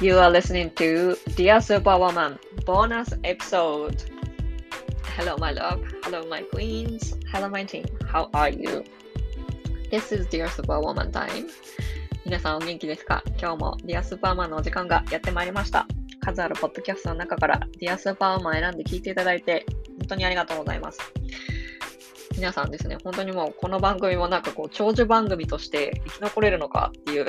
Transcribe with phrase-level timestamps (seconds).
[0.00, 4.02] You are listening to Dear Superwoman bonus episode.
[5.14, 5.84] Hello, my love.
[6.02, 7.14] Hello, my queens.
[7.30, 7.84] Hello, my team.
[8.08, 8.82] How are you?
[9.90, 11.48] This is Dear Superwoman time.
[12.24, 15.86] 皆さんお元気ですか今日も Dear Superman のお時間がやってまいりました。
[16.20, 19.66] 数あるポッドキャストの中から Dear Superwoman 選んで聞いていただいて
[19.98, 20.98] 本当にありがとうございます。
[22.36, 27.26] 皆さんですね、本当にもうこの番組もなんかこう長寿番組として生き残れるのかっていう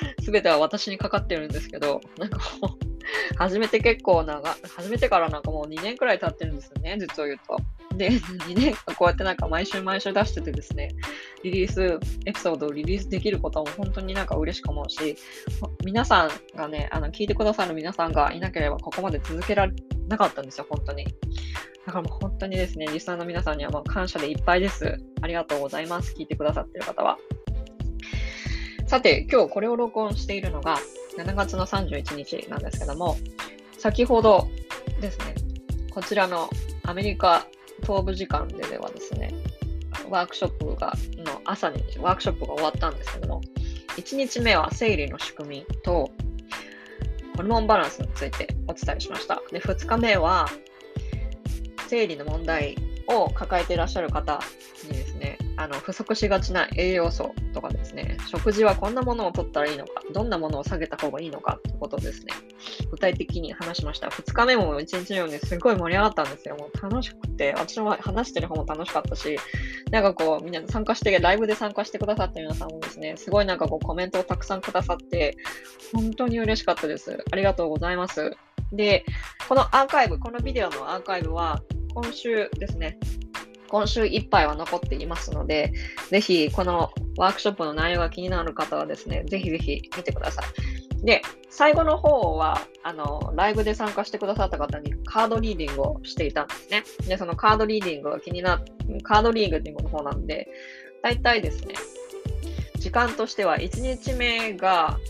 [0.20, 2.92] 全ては私にかかってるんですけど、なんかもう
[3.36, 7.56] 始めて結構長、始めてからなんかもう2年くらい経ってるんですよね、実を言うと。
[7.96, 10.88] で、2年間こうやってなんか毎週毎週出しててですね、
[11.42, 15.16] リリース、エピソードをリリースできることも本当になんか嬉しく思うし、
[15.84, 19.72] 皆さんがね、あの、聞いてくださる皆さんがいなければここまで続けられ
[20.08, 21.04] なかったんですよ、本当に。
[21.86, 24.96] だからもう本当にですね、リスナーの皆さんにはもう感謝でいっぱいです。
[25.20, 26.14] ありがとうございます。
[26.14, 27.18] 聞いてくださってる方は。
[28.92, 30.76] さて、今日これを録音しているのが
[31.16, 33.16] 7月の31日なんですけども、
[33.78, 34.50] 先ほど
[35.00, 35.34] ですね、
[35.90, 36.50] こちらの
[36.82, 37.46] アメリカ
[37.86, 39.32] 東部時間でではですね、
[40.10, 40.92] ワークショップが、
[41.24, 43.40] の朝にワークショップが終わったんですけども、
[43.96, 46.10] 1日目は生理の仕組みと、
[47.34, 49.40] ホルモンバランスについてお伝えしました。
[49.50, 50.50] で、2日目は、
[51.88, 52.76] 生理の問題
[53.06, 54.38] を抱えていらっしゃる方
[54.84, 62.32] にですね、あの不足しがちな栄養素とかですね、食事はこんなものを取ったらいいのか、どんなものを下げた方がいいのかってことですね、
[62.90, 64.08] 具体的に話しました。
[64.08, 66.56] 2日目も1日目もね、すごい盛り上がったんですよ。
[66.56, 69.38] もう楽しくて、私も話してる方も楽しかったし、
[69.90, 75.36] なんかこう、みんな参加して、ライブで参加してくださった皆さんもですね、すごいなんかこうコメントをたくさんくださって、
[75.92, 77.22] 本当に嬉しかったです。
[77.30, 78.32] ありがとうございます。
[78.72, 79.04] で、
[79.48, 81.60] このアーカイブ、このビデオのアーカイブは、
[81.94, 82.98] 今週ですね、
[83.72, 85.72] 今週いっぱいは残っていますので、
[86.10, 91.06] ぜひこのワークショップの内容が気になる方はですね、ぜひぜひ見てください。
[91.06, 96.84] で、最後の方は、あの、ライブで参加してくださった方にカードリーディングをしていたんですね。
[97.08, 100.48] で、そのカードリーディングが気になる、カードリーディングの方なんで、
[101.02, 101.74] 大体ですね、
[102.76, 105.00] 時間としては1日目が、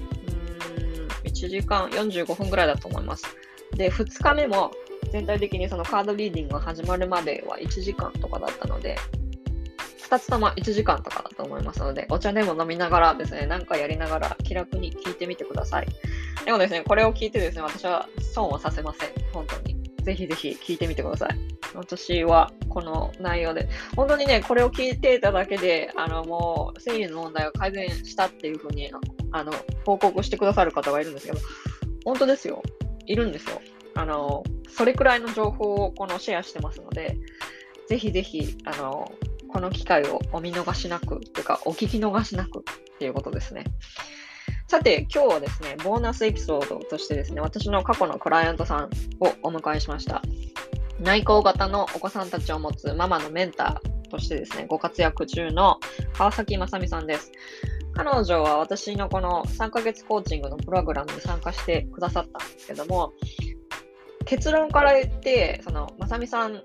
[0.76, 3.25] うーん、1時間45分ぐらいだと思います。
[3.72, 4.70] で、2日目も
[5.12, 8.97] 全体的にそのカードリーディングが始まるまでは1時間とかだったので、
[10.09, 15.87] 2つとも1時間とかだと思いますので、お茶でも飲みながらですね、何かやりながら気楽に聞いてみてください。
[16.45, 19.11] でもですね、これを聞いてですね、私は損はさせません。
[19.33, 19.77] 本当に。
[20.03, 21.39] ぜひぜひ聞いてみてください。
[21.75, 28.91] 私はこの内容で、本当にね、これを聞いていただけで、あの、もう、生理の問題を改善したっていうふうに、
[29.31, 29.53] あの、
[29.84, 31.39] 報告してくださる方がいるんですけど、
[32.05, 32.62] 本当ですよ。
[33.06, 33.61] いるんですよ。
[33.94, 37.19] あの、それくらいの情報をこのシェアしてますので、
[37.88, 39.12] ぜひぜひ、あの、
[39.48, 42.62] この機会をお見逃しなく、というか、お聞き逃しなくっ
[42.98, 43.64] ていうことですね。
[44.66, 48.84] さて、今日はですね、ボーナスエピソードとしてですね、私の過去のクライアントさん
[49.20, 50.22] をお迎えしました。
[50.98, 55.78] 内向型のお子さんたちを持つママのメンターとしてですね、ご活躍中の
[56.14, 57.32] 川崎正美さんです。
[57.94, 63.12] 彼女は私のこの3ヶ月コーチングのプログラムに参加してくださったんですけども、
[64.25, 66.62] 結論から言って、その、まさみさん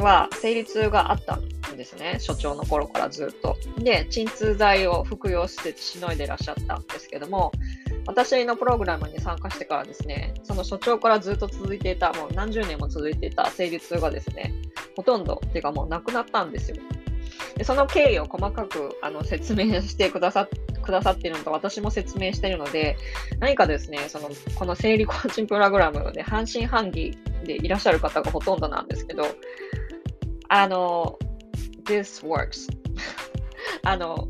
[0.00, 2.18] は生理痛があったんですね。
[2.20, 3.56] 所長の頃からずっと。
[3.78, 7.52] で、鎮痛剤を服用してしのいでらっしゃったんですけども、
[8.06, 14.54] 私のプログラムに参加してからですね、その所長からずっと続いていた、もう何十年も続いていた生理痛がですね、
[14.96, 16.76] ほとんど、っていうかもうなくなったんですよ。
[17.56, 20.48] でその経緯を細かくあの説明してくださ
[20.88, 22.96] くださっているのと私も説明しているので、
[23.40, 29.24] 何かですね、そのこの生理コーチンプログラムで半信半疑でいらっしゃる方がほとんどなんですけど、
[30.48, 31.18] あの、
[31.84, 32.72] this works
[33.84, 34.28] あの、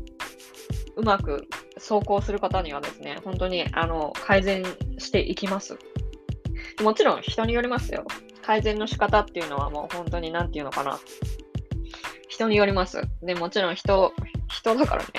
[0.97, 4.65] うまく走行する方にはですね、本当にあの改善
[4.97, 5.77] していきます。
[6.83, 8.03] もちろん人によりますよ。
[8.41, 10.99] 改善の仕方っていうのはもう本当に何て言うのかな。
[12.27, 13.01] 人によります。
[13.21, 14.13] で、もちろん人、
[14.49, 15.09] 人だからね、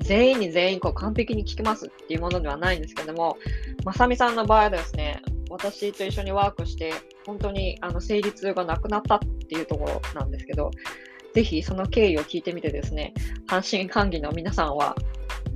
[0.00, 3.36] 全員に全員こう完璧に聞きますっていうものではないんですけども、
[3.84, 5.20] まさみさんの場合はですね、
[5.50, 6.92] 私と一緒にワークして、
[7.26, 10.70] 本当にあの生理痛がなくなったっていうところなんですけど、
[11.34, 13.12] ぜひその経緯を聞いてみてですね、
[13.46, 14.96] 阪神歓喜の皆さんは、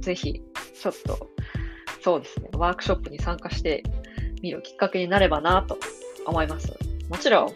[0.00, 0.42] ぜひ
[0.74, 1.30] ちょっと、
[2.02, 3.82] そうですね、ワークショップに参加して
[4.42, 5.78] みるきっかけになればなと
[6.26, 6.72] 思います。
[7.08, 7.54] もちろん、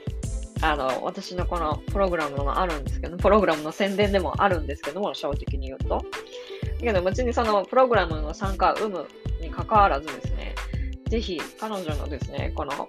[0.62, 6.02] あの、私のこのプログラムもあるんですけど、プログラムの宣伝でもあるんですけども、正直に言うと。
[6.82, 9.06] だけど、別にそのプログラムの参加、有無
[9.40, 10.52] に関わらずですね、
[11.08, 12.88] ぜひ彼女のですね、この、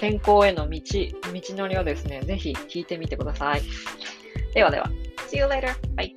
[0.00, 0.80] 健康への道、
[1.32, 3.62] 道のりをですね、ぜひ聞いてみてください。
[4.52, 4.90] ではでは、
[5.30, 5.74] See you later!
[5.94, 6.12] Bye!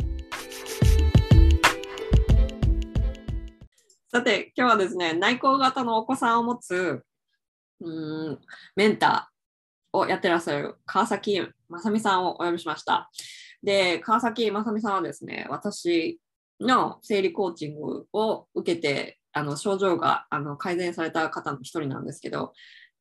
[4.12, 7.02] さて、今日はですね、内向型のお子さんを持つ、
[7.80, 8.40] うん、
[8.76, 13.10] メンターをやってらっしゃる川崎正美さんをお呼びしました。
[13.64, 16.20] で、川崎正美さんはですね、私
[16.60, 22.54] の生理コーチングを受けて、あの症状があの改善された方の一人なんですけど、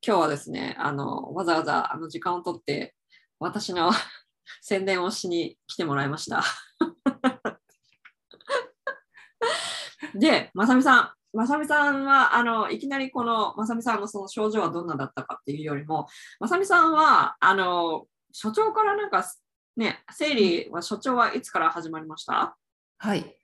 [0.05, 2.95] 今日はですね、あのわざわざあの時間をとって
[3.39, 3.91] 私の
[4.61, 6.43] 宣伝をしに来てもらいました。
[10.15, 16.07] で、まさみさん、まさみさんはあのいきなりこのまさみさんのその症状はどんなだったかっていうよりも、
[16.39, 19.25] まさみさんはあの所長からなんか
[19.75, 22.55] ね、生理は所長はいつから始まりました？
[22.97, 23.35] はい、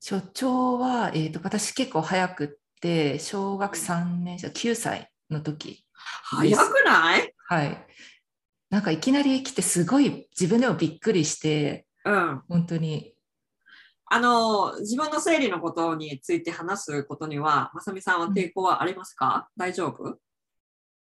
[0.00, 2.48] 所長は、えーと、私結構早くっ
[2.80, 5.84] て小学3年生9歳の時。
[5.94, 7.34] 早くない？
[7.48, 7.86] はい。
[8.70, 13.14] なんかいきなり来てすごい自分でもびっくりして、うん、本当に。
[14.10, 20.18] あの、自分の生理のことについて話すことには、まさみさんは抵抗はありますか、うん、大丈夫？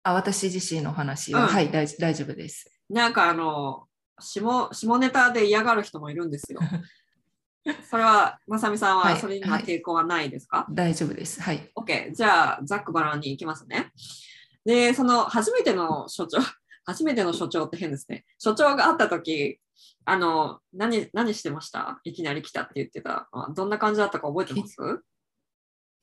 [0.03, 2.71] あ私自身の話は、うん、はい大、大丈夫です。
[2.89, 3.88] なんかあの、
[4.19, 6.59] 下下ネタで嫌がる人もいるんですよ。
[7.89, 11.41] それは、まさみさんはそれには抵抗はないですか、はいはい、大丈夫です。
[11.41, 11.71] はい。
[11.75, 12.13] OK。
[12.13, 13.91] じゃあ、ざっくばらんに行きますね。
[14.65, 16.39] で、その初めての所長、
[16.85, 18.25] 初めての所長って変ですね。
[18.37, 19.59] 所長が会った時
[20.05, 21.99] あの、何、何してました？
[22.03, 23.29] いきなり来たって言ってた。
[23.55, 24.75] どんな感じだったか覚えてます？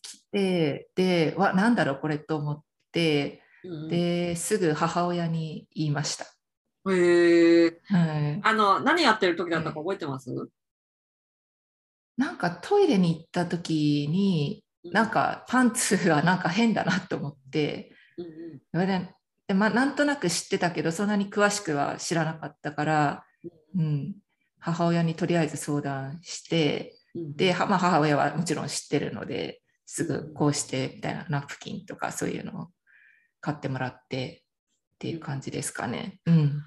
[0.02, 2.62] 来て、で、わ、なんだろう、これと思っ
[2.92, 6.26] て、うん、で、すぐ母親に言いました。
[6.92, 8.40] へえ、はい。
[8.42, 10.30] あの、何やってる時だったか覚えてます、
[12.16, 19.08] なんかトイレに行った時に、なんかパンツはなんか変だなと思って、うんうん、
[19.48, 23.24] でまあ、なんとなく知ってたけどそんなに詳しくは知らなかったから
[23.76, 24.14] うん、
[24.58, 32.68] 母親にとりあえず相談して、うん、で、まあ、母親はもちろん知ってるのですぐこうしてみたいなナプキンとかそういうのを
[33.40, 34.42] 買ってもらって
[34.94, 36.18] っていう感じですかね。
[36.26, 36.62] うん、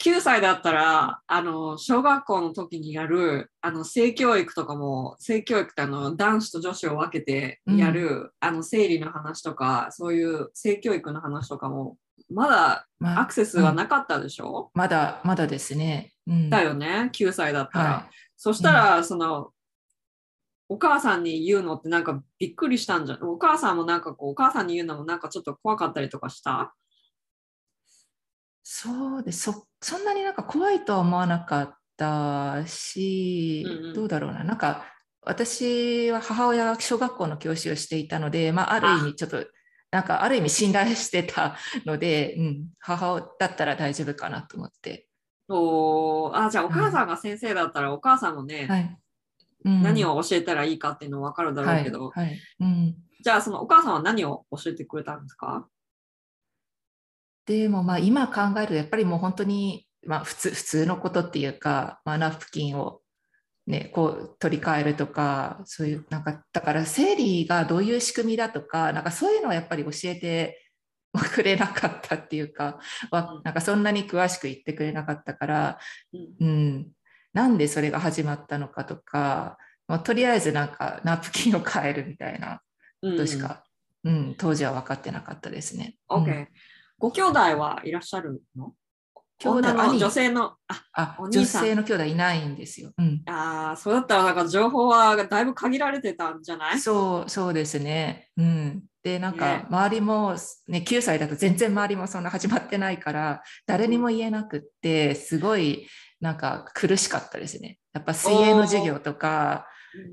[0.00, 11.96] 9歳だったらあの小学校の時にやるあの性教育とかも性教育ってあの男子と女子を分けてやる、うん、あの生理の話とかそういう性教育の話とかも
[12.30, 16.12] まだアクセスはなかったでしょ、まだまだですね。
[16.26, 17.84] うん、だよね、9歳だったら。
[17.84, 19.50] はい、そしたら、うん、その、
[20.68, 26.74] お母さんに言うのってなんかびっくりしたんじゃお母さんもなんかこう、お母さんに言うのもなんかちょっと怖かったりとかした？
[28.62, 29.52] そうです。
[29.52, 29.66] そ。
[29.80, 34.44] そんなになんか怖いとは思わなかったし、うんうん、どうだろうな。
[34.44, 34.84] なんか
[35.22, 39.44] 私は母親が小学校の教師をしていたので、まあ、ある意味ちょっと
[39.90, 45.08] なんかある意味信頼してたので、うん、母だったら大丈夫かなと思って。
[45.48, 48.98] おあじゃあお母さんが先生だったら、お母さんもね、はい。
[49.64, 52.26] うん、何を教えたらいいかっていうの分かるだろうけど、はい。
[52.26, 52.38] はい。
[52.60, 55.68] うん、じゃあそのお母さんは何を教えてくれたんですか？
[57.46, 63.00] でもまあ今考えるとやっぱりもう本当にまあ普通普通のことっていうか、まあ、ナプキンを
[63.64, 70.62] ね、こう取り替えるとかそういうなんかだから生理がどういう仕組みだとかなんかそういうのはやっぱり教えて
[71.34, 72.80] くれなかったっていうか、
[73.44, 75.78] なんかそんなに詳しく言ってくれなかったから、
[76.40, 76.90] うん、
[77.34, 82.62] なんでそれが始まったのかとか、まあ、とりあえずなんかナプキンを変えるみたいな
[83.02, 83.62] ことしか、
[84.04, 85.96] うん、うん、当時は分かってなかったですね。
[86.08, 86.48] OK、うん、
[87.02, 88.74] ご兄弟はいらっしゃるの？
[89.40, 92.92] 兄弟の女性のああ女性の兄弟いないんですよ。
[92.96, 96.78] うん、ああそうだったらなんか情報はだいぶ限られてたんじゃない？
[96.78, 98.28] そうそうですね。
[98.36, 100.36] うん、でなんか周りも、
[100.68, 105.88] ね、9歳だと全然周りもそんな始まってないから誰にも言えなくってすごい
[106.20, 107.80] なんか苦しかったですね。
[107.94, 109.66] やっぱ水泳の授業とか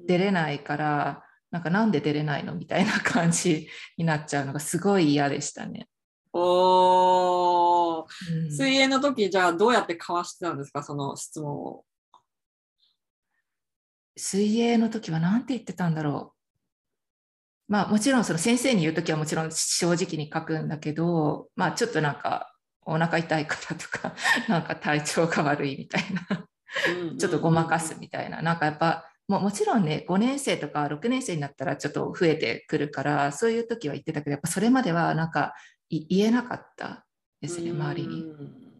[0.07, 1.23] 出れないから。
[1.51, 2.53] なんかなんで出れないの？
[2.53, 3.67] みたいな感じ
[3.97, 5.87] になっちゃうのがすごい嫌でしたね。
[6.33, 8.05] お、う
[8.47, 10.83] ん、水泳の時じゃあどうやってかわしてたんですか？
[10.83, 11.85] その質問を。
[14.15, 17.71] 水泳の時は何て言ってたんだろう。
[17.71, 22.53] まあもちろんその先生に言う時はもちろん正直に書くんだけど、まあちょっとなんか
[22.85, 24.15] お腹痛いからとか、
[24.49, 26.47] なんか体調が悪いみたいな、
[27.17, 35.53] ちょっとごまかすみたいな、なんかやっぱももちろんね5年生とか6年生になったらちょっと増えてくるからそういう時は言ってたけどやっぱそれまではなんか
[35.89, 37.05] 言えなかった。
[37.41, 38.25] ですね、周りに。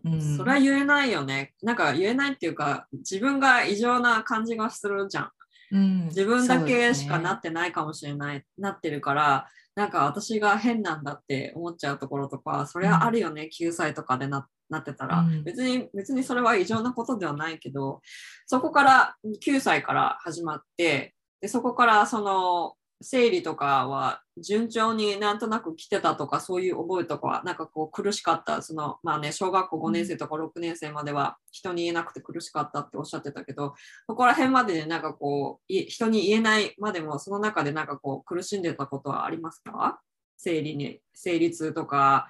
[0.06, 1.54] うん、それは言えないよね。
[1.62, 5.30] なんか言えないっていうか、自分が異常な感じがするじゃん。
[5.72, 18.02] うん、自分だけしかなってないかもしれない、ね、なってるから、なんか私が変なんだって思っちゃうところとか、それはあるよね、うん、9歳とかでななってたら、うん、別に、別にそれは異常なことではないけど、
[18.46, 28.62] そこから9歳から始まって、でそこからその生理とかは順調になんとなく来てたとかそういう覚えとかはなんかこう苦しかった。
[28.62, 33.74] そのまあね小学校5年生とか6年生までは人に言えなくて苦しかったっておっしゃってたけど
[34.08, 40.02] そこら辺まででなんかこうい人に言えないまでもその中でなんかこう苦しんでたことはありますか？
[40.38, 42.28] 生理に生理痛とか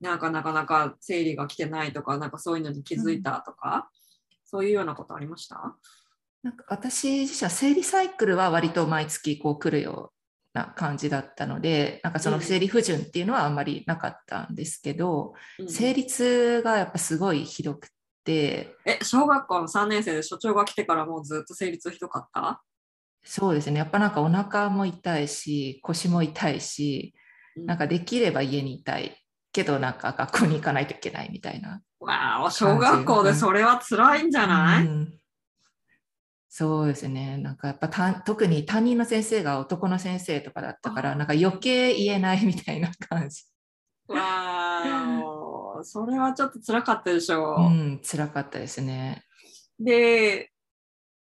[0.00, 3.90] なんかなかなか生理が来てないとかなんかそういうのに気づいたとか、
[4.44, 5.76] そういうようなことありました？
[6.42, 10.12] なんか私自身は生理サイクルは割と毎月こう来るよ
[10.54, 15.68] うな感じだったのでなんかその生理不順っていうのはあんまりなかったんですけど、うん。
[15.68, 17.88] 生理痛がやっぱすごいひどく
[18.24, 18.74] て。
[18.86, 22.62] え小学校の3年生で所長が来てからもうずっと生理痛ひどかった？
[23.24, 23.78] そうですね。
[23.78, 27.14] やっぱなんかお腹も痛いし腰も痛いし
[27.56, 29.16] なんかできれば家にいたい
[29.52, 31.80] けどなんか学校に行かないといけないみたいな。
[32.00, 35.14] わあ、小学校でそれは辛いんじゃない、うん
[36.48, 43.44] そうですねなんかやっぱた特に担任の先生が男の先生とかだったからなんか余計言えないみたいな感じ。
[44.08, 44.18] わ
[45.80, 47.60] あ、それはちょっと辛かったでしょう。
[47.60, 49.22] うん辛かったですね。
[49.78, 50.50] で、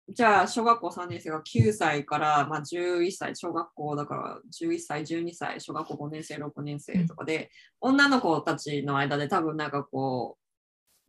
[0.08, 7.50] じゃあ小学校3年生が9歳から、まあ、11歳、小学校だから11歳、12歳、小学校5年生、6年生とかで、
[7.80, 10.41] 女の子たちの間で多分なんかこう、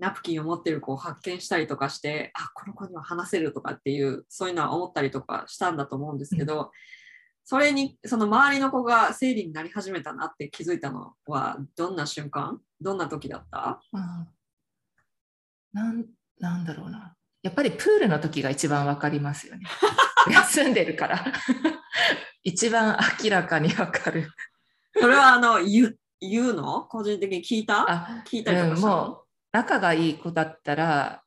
[0.03, 6.71] ナプキンを持ってる子を発見したりとかして、あ、この子には話せるとかっていう、そういうのは思ったりとかしたんだと思うんですけど、
[7.45, 12.59] それに、その周りの子が生理になり始めたなって気づいたのは、どんな瞬間？
[12.81, 13.81] どんな時だった？
[13.93, 14.27] まあ、
[15.73, 16.05] なん
[16.39, 17.15] なんだろうな。
[17.41, 19.63] やっぱりプールの時が一番わかりますよね。
[20.31, 21.25] 休んでるから。
[22.43, 24.29] 一番明らかにわかる。
[24.99, 26.83] それはあの言う言うの？
[26.89, 27.85] 個人的に聞いた？
[27.89, 29.22] あ聞いたりとうん、かしたの、もう
[29.53, 31.23] 仲がいい子だったら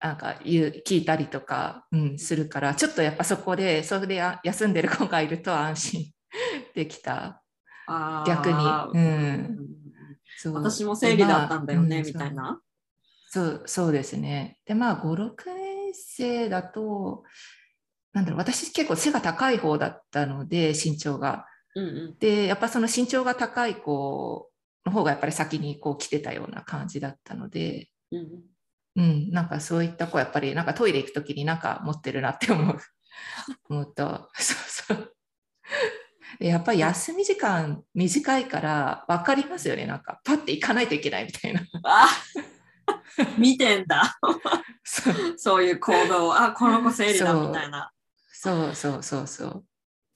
[0.00, 6.12] なんか言う聞いたりとか、うん、するからちょっとやっぱそこでそれであ休んでる子がいると安心
[6.74, 7.42] できた。
[8.26, 8.54] 逆に。
[8.54, 9.00] うん。
[9.00, 9.74] うん
[10.36, 10.54] そう。
[10.54, 12.60] 私も生理だったんだよね、まあみたいな。
[13.28, 13.62] そう。
[13.66, 14.58] そうですね。
[14.66, 17.24] でまあ56年生だと
[18.12, 21.46] なんだろう私結構背が高い方だったので身長が。
[21.74, 22.16] うんうん。
[22.18, 24.50] でやっぱその身長が高い子
[24.84, 28.18] の方がやっぱり先にこう来てたような感じだったのでうん。
[28.18, 28.28] うん
[28.96, 32.78] うん、なんかそういった子やっぱりなんかトイレ行くときになんか持ってるなって思う。
[33.68, 35.16] 思うとそうそう。
[36.38, 39.86] でやっぱり休み時間短いから分かりますよね。
[39.86, 41.62] なんかパッて行かないといけないみたいな。
[41.84, 42.06] あ
[43.38, 44.16] 見てんだ、
[44.82, 45.14] そう。
[45.36, 46.36] そういう行動を。
[46.36, 47.92] あ、この子生理だみたいな。
[48.32, 49.64] そうそうそうそう。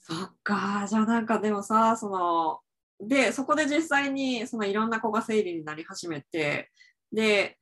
[0.00, 2.60] そっか、じゃあなんかでもさ、その、
[3.00, 6.70] で、そこで実際にそのいろんな子が生理になり始めて、
[7.12, 7.56] で、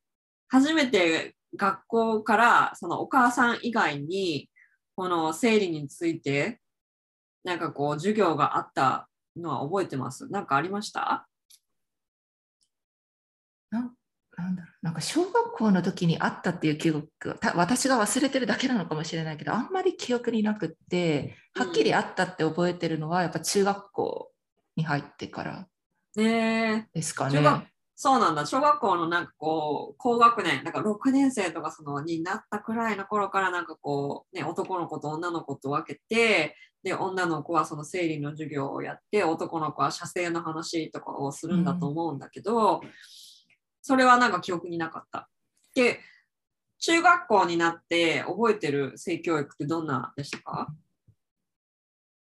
[0.49, 4.49] 初めて学校からそのお母さん以外に、
[4.95, 6.61] この生理について、
[7.45, 10.27] なんかこう授業があったのは覚えてます？
[10.29, 11.29] なんかありました？
[13.71, 13.95] なん
[14.37, 14.77] なんだろう。
[14.83, 24.33] なんか小学校の時にあったっていう記憶た私が忘れてるだけなのかもしれないけどあんまり記憶になくってはっきりあったって覚えてるのはやっぱ中学校
[24.77, 25.69] に入ってから
[26.15, 27.73] ですか中学ね。
[27.99, 28.45] そうなんだ。
[28.45, 42.83] 小学校のなんかこう、高学年、なんか6年生とかそのになったくらいの頃からなんかこう、ね、男の子と女の子と分けて、で、女の子はその生理の授業をやって、男の子は射精の話とかをするんだと思うんだけど、
[43.81, 45.31] それはなんか記憶になかった。
[45.75, 46.01] で、
[46.79, 50.69] 中学校になって覚えてる性教育ってどんなでしたか？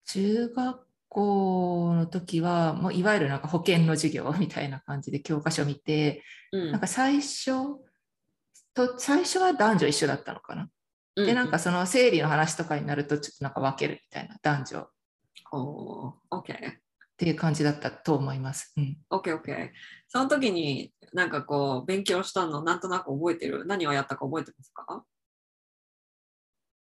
[0.06, 7.52] 中学校の時はもういわゆるなんか保険の授業みたいな感じで教科書見て、うんなんか最初
[8.74, 10.70] と最初は男女一緒だったのかな。
[11.16, 14.90] でなんかその生理の話とかになるとちょっとなんか分けるみたいな男女っ
[15.52, 16.56] おー、OK。
[17.18, 18.74] ていう感じだったと思います。
[18.78, 19.72] うん、OK, OK。
[20.08, 23.66] その時になんかこう勉強したのなんとなく覚えてる？
[23.66, 25.04] 何をやったか覚えてますか？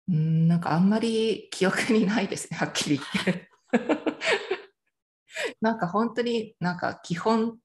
[0.09, 3.51] うんなんかあんまり記憶にないですね、はっきり言って。
[5.61, 7.59] なんか本当になんか基本、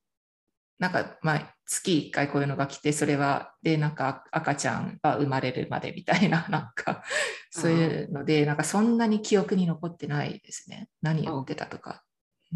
[0.80, 7.04] なんかまあ月1回こういうのが来て、それはでなんか赤ちゃんが生まれるまでみたいな、 なんか
[7.52, 10.90] そういうので、なんかそんなに記憶に残ってないですね。
[11.02, 12.04] 何言ってたとか。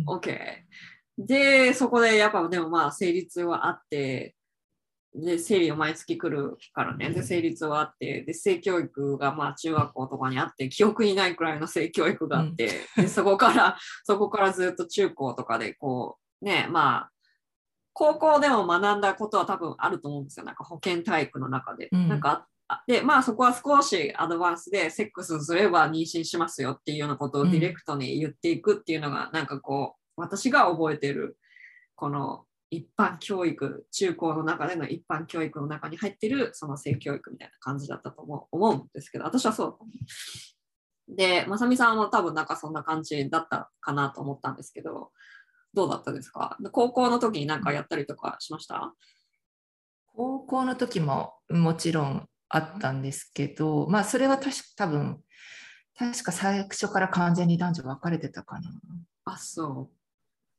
[0.07, 0.37] OK。
[1.17, 4.35] で、そこでやっぱでもまあ成立はあって、
[5.13, 7.09] で、生理を毎月来るからね。
[7.09, 17.11] で、成立はあって、で、性教育がまあ中学校とかにあって、記憶にないくらいの性教育があって、で、そこから、そこからずっと中高とかでこう、ね、まあ、
[17.93, 20.45] 高校でも学んだことは多分あると思うんですよ。
[20.45, 21.89] なんか保健体育の中で。
[21.91, 22.47] うんなんか
[22.87, 31.37] で、まあそこは少しアドバンスでセックスすれば妊娠しますよっていうようなことをディレクトに言っていくっていうのが、なんかこう、私が覚えてる、
[31.95, 41.15] この一般教育、中高の中での一般教育の中に入ってるその性教育みたいな感じだったと思う思うんですけど、私はそう。
[41.15, 45.11] で、まさみさんも多分なんかそんな感じだったかなと思ったんですけど、
[45.73, 46.57] どうだったですか？
[46.71, 48.93] 高校の時になんかやったりとかしました？
[50.15, 55.21] 高校の時ももちろんあったんですけど、まあそれは確か多分、
[55.99, 58.69] 確か最初から完全に男女分かれてたかな。
[59.25, 60.00] あ、そう。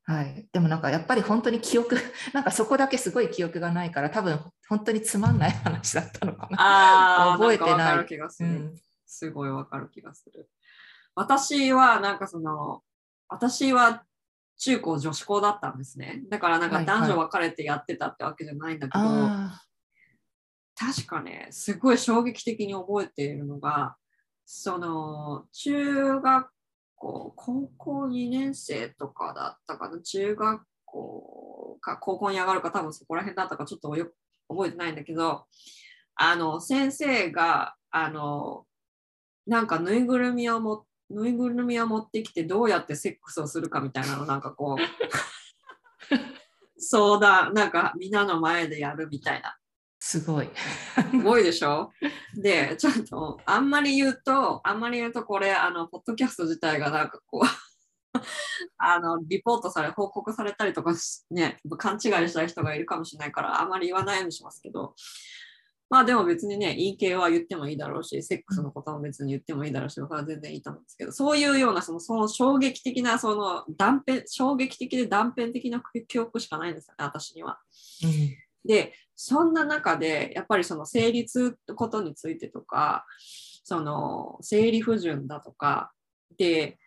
[0.05, 1.95] はい、でもなんかやっぱり本当に記憶、
[2.33, 6.61] なんかそこだけすごい記憶がないから、多分本当につまんない話だったのかな。
[6.61, 8.49] ああ、覚えてないする。
[8.49, 10.49] うん、すごいわかる気がする。
[11.15, 12.83] 私はなんかその、
[13.29, 14.03] 私は
[14.57, 16.23] 中高女子校だったんですね。
[16.29, 19.61] だからなんかはいはい男女分かれてやってたってわけじゃないんだけど、あ
[20.75, 23.95] 確かね、すごい衝撃的に覚えているのが、
[24.45, 26.52] その中学
[27.03, 34.15] 校、高校2年生とかだったかな、中学校か高校に上がるか多分そこら辺だったかちょっとよく
[34.47, 35.45] 覚えてないんだけど、
[36.15, 38.65] あの先生が、あの、
[39.45, 44.81] なんかぬいぐるみをもぬいぐるみを持ってきてどうやってセックスをするかみたいなのなんかこう
[46.79, 49.57] 相談なんかみんなの前でやるみたいな
[50.05, 50.49] すごい。
[51.11, 51.93] すごいでしょ？
[52.35, 57.47] で、ちょっと、あんまり言うと、あんまり言うと、これ、あの、ポッドキャスト自体がなんかこう、
[58.77, 64.93] あの、リポートされ、報告されたりとかし、ね、勘違いした人がいるかもしれないから、あんまり言わないようにしますけど、
[65.89, 77.57] まあでも別にね、いい系は言ってもいいだろうし、セックスのことも別に言ってもいいだろうし、それは全然いいと思うんですけど、そういうような、その、その衝撃的な、その断片、衝撃的で断片的な記憶しかないんですよね、私には。
[78.03, 83.05] うんで、そんな中で、やっぱりその生理痛ってことについてとか、
[83.63, 85.91] その生理不順だとか、
[86.37, 86.77] で、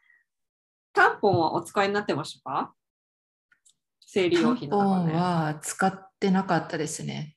[0.93, 2.75] タンポンはお使いになってましたか？
[4.01, 5.13] 生理用品の中で。
[5.13, 7.37] ンは使ってなかったですね。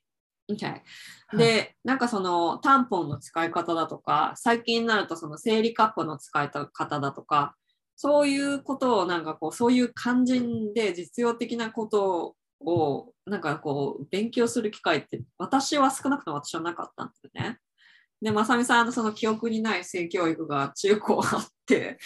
[0.50, 0.82] Okay
[1.38, 7.56] で、なんかそのタンポンの使い方だとか、最近になるとその生理カップの使い方だとか、
[7.96, 17.60] そういうことをなんかこう、そういう肝心で実用的なことをなんかこう、勉強する機会って私は少なくとも私はなかったんですよね。
[18.22, 21.98] で、まさみさんのその記憶にない性教育が中高あって、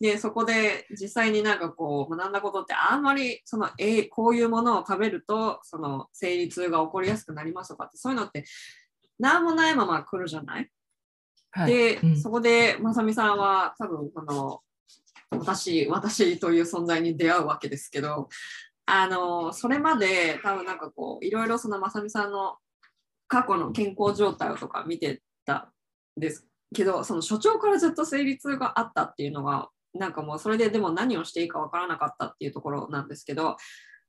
[0.00, 8.44] で、そこで実際になんかこう学んだことってあんまりその、えこういうものを食べるとその生理痛が起こりやすくなりますとかってそういうのって
[9.18, 10.70] 何もないまま来るじゃない、
[11.50, 11.72] はい。
[11.72, 12.16] で、うん。
[12.16, 14.60] そこでまさみさんは多分この
[15.30, 18.28] 私、私という存在に出会うわけですけど、
[18.92, 22.56] あの、それまで多分なんかこう、いろいろそのまさみさんの
[23.28, 25.72] 過去の健康状態とか見てた
[26.16, 33.56] んですけど、その所長からずっと生理痛があったっていうのが、なんかもうそれででも何をしていいかわからなかったっていうところなんですけど、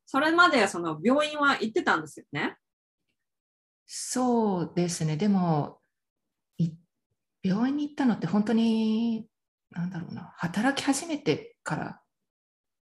[0.07, 2.57] それまでその病院は行ってたんですよね。
[3.85, 5.15] そうですね。
[5.15, 5.79] でも、
[7.43, 9.27] 病院に行ったのって本当に、
[9.69, 12.01] なんだろうな、働き始めてから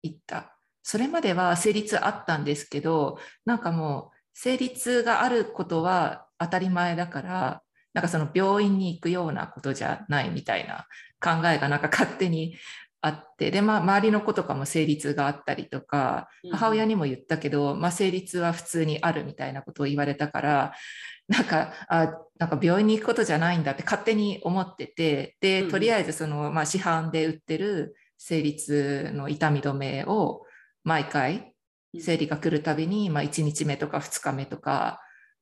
[0.02, 0.53] 行った。
[0.84, 7.62] それまでは生理痛あったんですけど、なんかもう、生理痛があることは当たり前だから、
[7.94, 10.88] なんかその病院に行くようなことじゃないみたいな
[11.22, 12.56] 考えがなんか勝手に
[13.02, 20.74] あって、で、まあ、周りの子とかも生理痛があったりとか、母親にも言ったけど、まあ、生理痛は普通にあるみたいなことを言われたから
[21.28, 30.44] なんかあなんか病院に行くことじゃないんだって勝手に思っててでうんとりあえずその、まあ、市販で売ってる生理痛の痛み止めを
[30.84, 31.54] 毎回
[32.00, 35.02] 生理が来るたびに、まあ、1日目とか2日目とか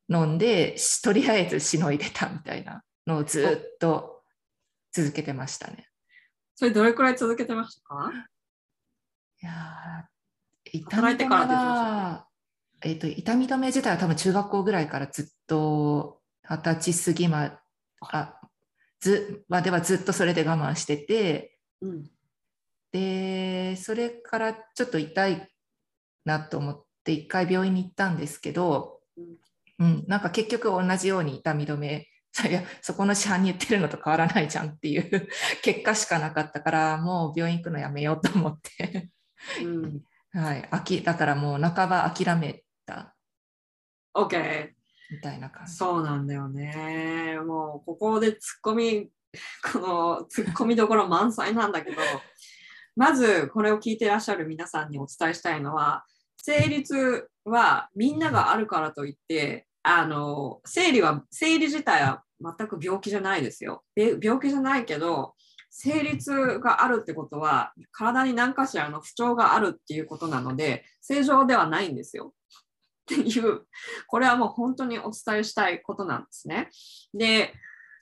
[0.10, 4.24] 飲んでし とりあえずしのいでたみたいなのをずっと
[4.92, 5.88] 続けてましたね。
[6.56, 8.12] それどれくらい続けてましたか？
[9.42, 12.28] いやー痛み止めは、
[12.82, 17.60] えっと痛み止め自体は多分中学校ぐらいからずっと二十歳過ぎま
[18.02, 18.42] あ
[19.00, 22.12] ずまではずっとそれで我慢しててうん。
[22.92, 25.48] でそれからちょっと痛い
[26.26, 29.00] なと思って一回病院に行ったんですけど、
[29.80, 32.08] うん、なんか結局同じように痛み止め
[32.48, 35.28] いやそこの市販に言ってるのと変わらないじゃんっていう
[35.64, 39.10] 結果しかなかったからもう病院行くのやめようと思って。
[39.64, 40.04] うん。
[40.34, 43.16] はい、あきだからもう半ば諦めた
[44.14, 44.72] OK。
[45.12, 45.74] みたいな感じ。
[45.74, 47.38] そうなんだよね。
[47.46, 49.10] もうここでツッコミ、
[49.74, 51.98] このツッコミどころ満載なんだけど、
[52.96, 56.04] まずこれを聞いてらっしゃる皆さんにお伝えしたいのは、
[56.38, 63.84] 生理痛はみんながあるからといって、あの生理は生理自体は全く病気じゃないですよ。
[63.96, 65.36] 病気じゃないけど、
[65.70, 72.34] 生理痛があるってことは、体に何かしらの不調があるっていうことなので、正常ではないんですよ。
[73.04, 73.62] っていう、
[74.08, 76.70] これはもう本当にお伝えしたいことなんですね。
[77.14, 77.54] で、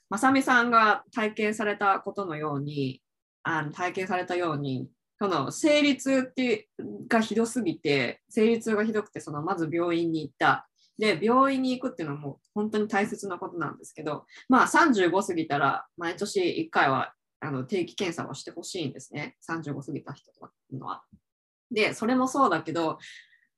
[0.08, 3.00] まさみさんが体験されたことのように、
[3.42, 6.68] あの体験されたように、その生理痛って
[7.08, 10.66] がひどすぎて、生理痛がひどくて、そのまず病院に行った。
[10.98, 19.36] で、病院に行くっていうのはもう本当に大切なことなんですけど、まあ35過ぎたら毎年1回はあの定期検査をしてほしいんですね。
[19.48, 21.02] 35過ぎた人とのは。
[21.70, 22.98] で、それもそうだけど、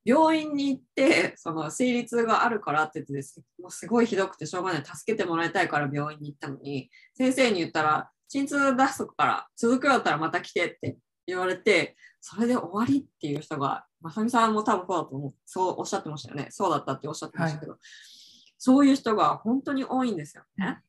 [0.05, 3.13] 病院に行って、その生理痛があるからって言って、
[3.61, 16.47] もうすごいひどくてしょうがない、助けてもらいたいから病院に行ったのに、先生に言ったら、鎮痛出すから、続くようだったらまた来てって言われて、それで終わりっていう人が、まさみさんも多分そうだと思う、そうおっしゃってましたよね。
[16.49, 17.77] そうだったっておっしゃってましたけど、
[18.57, 20.79] そういう人が本当に多いんですよね。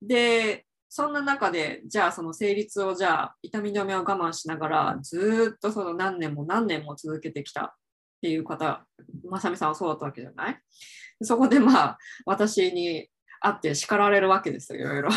[0.00, 7.72] で、そんな中で、じゃあその生理痛をじゃあ痛み止めを我慢しながら、ずーっとその何年も何年も続けてきたっ
[8.22, 8.86] ていう方、
[9.28, 10.58] まさみさんはそうだったわけじゃない？
[11.22, 13.08] そこでまあ、私に
[13.40, 15.10] 会って叱られるわけですよ、いろいろ。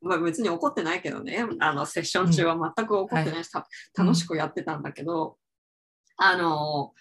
[0.00, 5.36] まあ別に怒ってないけどね、あのセッション中は全く怒ってないし、た楽しくやってたんだけど、
[6.16, 6.92] あの、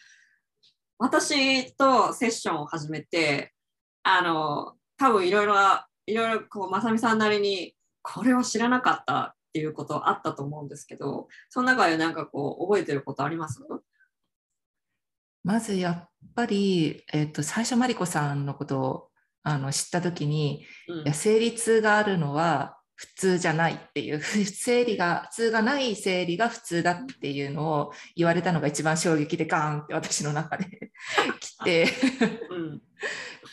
[0.98, 3.54] 私とセッションを始めて、
[4.04, 5.56] あの、多分いろいろ、
[6.06, 13.62] いろいろこう、まさみさんなりに、これを知らなかったっていうことあったと思うんですけど、その中でなんかこう、覚えてることあります？
[15.44, 19.10] まずやっぱり、えっと最初マリコさんのことを
[19.44, 21.00] あの知った時に、うん。
[21.02, 30.66] いや生理痛があるのは普通じゃないっていう生理が普通がない生理が普通だっていうのを言われたのが一番衝撃でガーンって私の中で
[31.40, 31.88] 来て。
[32.50, 32.82] うん。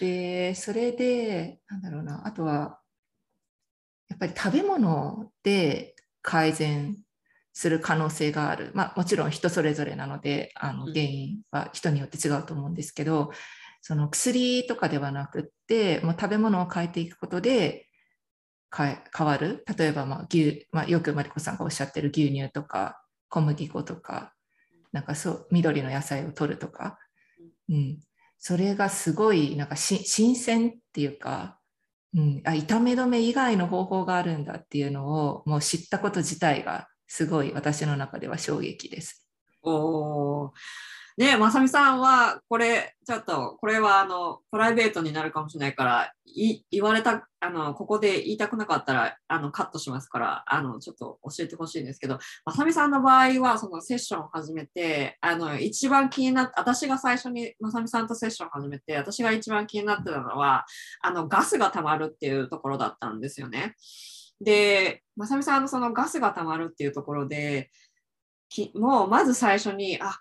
[0.00, 2.80] でそれでなんだろうなあとは
[4.08, 6.96] やっぱり食べ物で改善
[7.52, 10.92] する可能性がある、まあ、もちろん人それぞれなのであのうん。
[10.92, 13.32] 原因は人によって違うと思うんですけど、
[13.80, 17.88] その薬とかではなくってもう食べ物を変えていくことで
[18.74, 19.64] 変わる？
[19.76, 24.32] 例えばまあ牛、まあ、よくマリコさんがおっしゃってる牛乳とか小麦粉とか
[24.92, 26.98] なんかそう緑の野菜を取るとか、
[27.68, 27.98] うん、
[28.38, 31.58] それがすごいなんか新鮮っていうか、
[32.14, 39.26] うん、あ痛め止め以外の方法があるんだっていうのをもう知ったこと自体がすごい私の中では衝撃です。
[39.62, 40.50] おー。
[41.22, 60.64] ねまさみさんはこれちょっとこれはあのプライベートになるかもしれないからい言われたあのここで言いたくなかったらあのカットしますからあのちょっと教えてほしいんですけどまさみさんの場合はそのセッションを始めてあの一番気になって私が最初にまさみさんとセッションを始めて私が一番気になってたのは
[61.02, 63.76] あのガスが溜まるっていうところだったんですよね。
[64.40, 67.70] でまさみさんのそのガスが溜まるっていうところで
[68.74, 70.18] もうまず最初にあ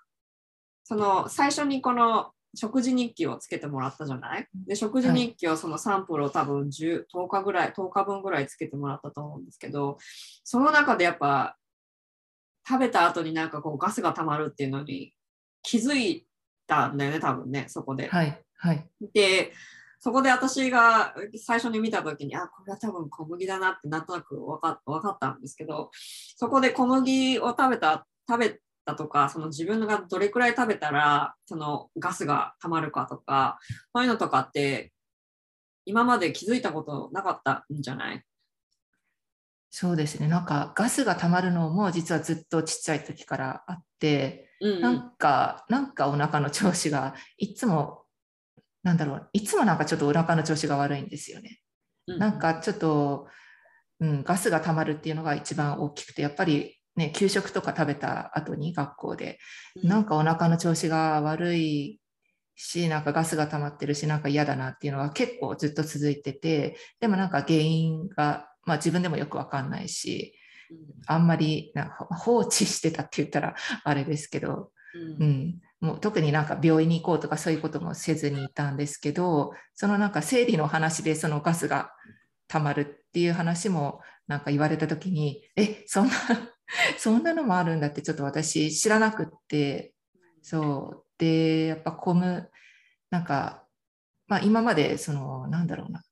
[0.92, 4.48] その最初にこの食事日記をつけてもらったじゃない？
[4.68, 9.98] で食事日記をそのサンプルを多分 10, 10日ぐらい10日分ぐらいつけてもらったと思うんですけど
[10.44, 11.56] その中でやっぱ
[12.68, 15.14] 食べた後になんかこうガスが溜まるっていうのに
[15.64, 16.28] 気づい
[16.68, 18.10] たんだよね多分ねそこで。
[18.10, 19.54] はい、はい、で
[20.02, 25.90] そこで私が最初に見た時にあこれは多分小麦だなってなんとなく分か分かったんですけど
[26.36, 33.60] そこで小麦を食べた食べたとかその自分がどれくらい食べたらそのガスが溜まるかとか
[33.94, 34.92] そういうのとかって
[35.86, 38.24] 今まで気づいたことなかったんじゃない？
[39.70, 40.28] そうですね。
[40.28, 44.82] なんかガスが溜まるのも実はずっとちっちゃい時からあってうんうん。
[44.82, 48.04] なんかなんかお腹の調子がいつも
[48.84, 51.60] なんだろういつもなんかちょっとお腹の調子が悪いんですよね。
[52.08, 53.28] うんなんかちょっと、
[54.00, 59.40] うん、ガスが溜まるっていうのが一番大きくてやっぱりね給食とか食べた後に学校で
[59.84, 62.00] なんかお腹の調子が悪い
[62.56, 70.36] しなんかガスが溜まってるしなんか嫌だなっていうのは結構ずっと続いててでもなんか原因が、まあ、自分でもよくわかんないし
[70.72, 70.78] うん。
[71.08, 75.24] あんまりなんか放置してたって言ったらあれですけど、うん。
[75.24, 81.92] うん、もう特になんか病院に行こうとかそういうこともせずにいたんですけどそのなんか生理の話でそのガスが
[82.48, 86.14] 溜まるっていう話もなんか言われた時にえそんな
[86.98, 89.94] そんなのもあるんだってちょっと私知らなくって。
[90.42, 91.06] そう。
[91.18, 92.50] でやっぱコム
[93.12, 93.64] なんか、
[94.28, 96.04] まあ、今までそのなんだろうな。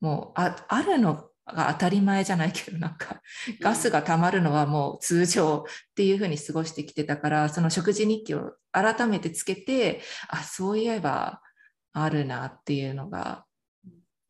[0.00, 3.20] もうああるのが当たり前じゃないけどなんか
[3.60, 11.40] ガスが溜まるのはもう通常っていうふうに過ごしてきてたからその食事日記を改めてつけてあそういえば
[11.92, 13.44] あるなっていうのが、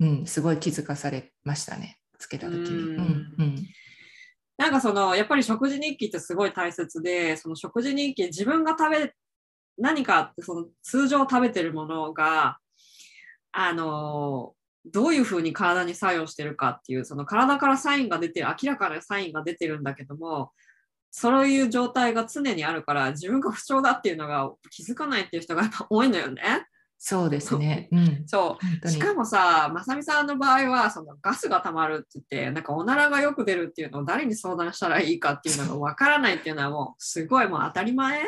[0.00, 1.98] うん、すごい気づかされましたね。
[2.18, 2.68] つけた時に。
[2.68, 2.76] うん。
[2.76, 3.66] うんうん
[4.58, 9.14] なんかそのやっぱり食事日記ってすごい大切でその食事日記自分が食べ
[9.78, 12.58] 何かってその通常食べてるものが
[13.52, 20.50] あのどういうふうに体に作用してるかっていうその体からサインが出てる明らかなサインが出てるんだけども
[21.10, 26.42] そういう状態が常にあるから自分が不調だっていうのが気づかないっていう人がやっぱ多いのよね。
[27.00, 27.88] そうですね。
[27.92, 27.96] う。
[27.96, 28.88] ん、そう。
[28.88, 38.20] しかもさ、まさみさんの場合は、そのガスが溜まるって言って、なんかおならがよく出るっていうのを誰に相談したらいいかっていうのがわからないっていうのはもうすごいもう当たり前。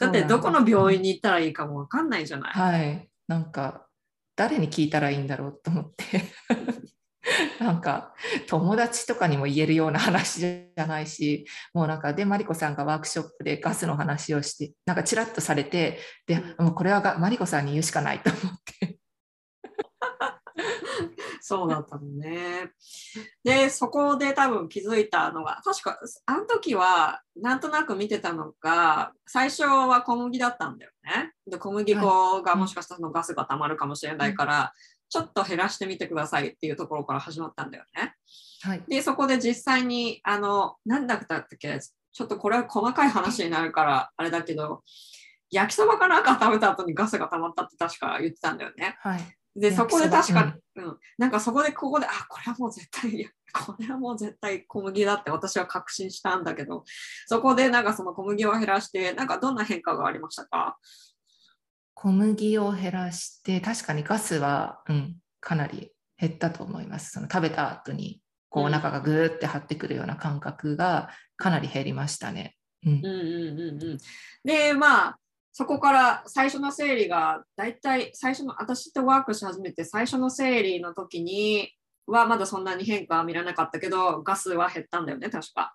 [0.00, 2.52] だってどこの病院に行ったらいいかもわかんないじゃない。
[2.52, 3.86] はい、なんか
[4.36, 6.22] 誰に聞いたらいいんだろうと思って
[7.58, 8.14] なんか
[8.46, 18.42] 友達とかにも言えるような話じゃないしもうなんかでマリコさんがワークショップでガスの話をしてなんかチラッとされてでもうこれはがマリコさんに言うしかないと思っ
[18.80, 18.98] て
[21.40, 22.70] そうだったのね。
[23.42, 31.32] で、そこで多分気づいたのが、確かあの時はなんとなく見てたのが、最初は小麦だったんだよね。
[31.46, 34.72] で、小麦粉がもしかしたらそのガスが溜まるかもしれないから、
[35.08, 38.14] ちょっと減らしてみてくださいっていうところから始まったんだよね。
[38.62, 38.82] はい。
[38.88, 44.82] で、そこで実際に、あの、なんだったっけ、ちょっとこれは細かい話になるから、あれだけど、
[45.50, 48.96] 焼きそばかなんか食べた後にガスが溜まったって確か言ってたんだよね。
[49.00, 49.20] はい。
[49.56, 56.82] で、そこで確か、うん、なんかそこでここで、あ、これはもう絶対、いやこれはもう絶対小麦だって私は確信したんだけど、
[57.28, 60.76] そこでなんかその小麦を減らして、なんかどんな変化がありましたか？
[61.94, 68.20] 小麦を減らして確かにガスは、うん、かなり減ったと思いますその食べた後に
[68.54, 72.54] こううんお腹がぐーって張ってくるような感覚がかなり減りましたね。
[72.86, 73.98] うんうんうんうんうん。
[74.44, 75.18] で、まあ、
[75.52, 81.72] そこから最初の生理が、だいたい最初の、私とワークし始めて最初の生理の時に
[82.06, 85.74] はまだそんなに変化は見られなかったけど、ガスは減ったんだよね、確か。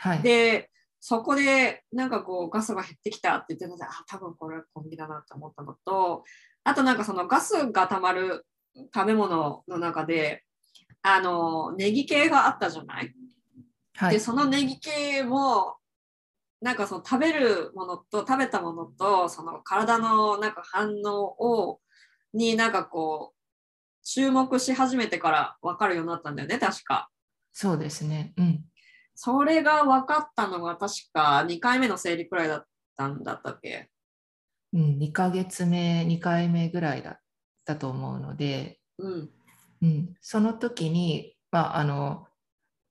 [0.00, 0.70] はい、で、
[1.08, 6.24] そこでなんかこうガスが減ってきたって言ってたので、あ、多分これは小麦だなって思ったのと、
[6.64, 8.44] あとなんかそのガスが溜まる
[8.92, 10.42] 食べ物の中で、
[11.02, 13.06] あの、ネギ系があったじゃない？
[13.06, 13.14] で、
[13.94, 15.76] はい、そのネギ系も、
[16.60, 21.80] なんかその食べるものと食べたものと、その体のなんか反応を、
[22.34, 27.10] になんかこう、注目し始めてから分かるようになったんだよね、確か。
[27.52, 28.32] そうですね。
[28.36, 28.64] うん、
[29.16, 32.64] それが分かったのが確か2回目の生理くらいだっ
[32.96, 33.88] たんだったっけ？
[34.72, 37.18] うん、2ヶ月目2回目ぐらいだっ
[37.64, 39.30] たと思うので、うん。
[39.82, 42.26] うん、その時にまああの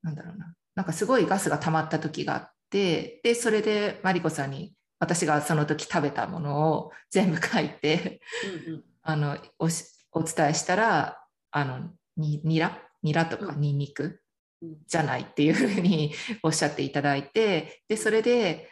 [0.02, 0.56] なんだろうな。
[0.76, 8.20] なんかすごいガスが溜まった時があってでそれでマリコさんに私がその時食べたものを全部書いて
[8.68, 8.84] うんうん。
[9.04, 11.20] あのお伝えしたら
[11.52, 12.82] あのにニラ？
[13.04, 13.62] ニラとかうん。
[13.62, 14.04] ニンニク？
[14.04, 14.20] うん
[14.62, 16.14] じゃないっていうふうに
[16.44, 18.70] おっしゃっていただいてでそれで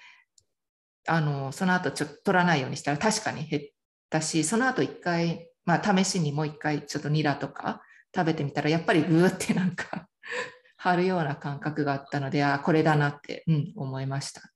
[1.07, 3.63] あのその後ちょっと取らないようにしたら確かに減っ
[4.09, 7.81] たしその後一回、まあ、試しにもう一回ちょっとニラとか
[8.15, 10.07] 食べてみたらやっぱりグーってなんか
[10.77, 14.53] 張るような感覚があったのであこれだなって、うん、思いました。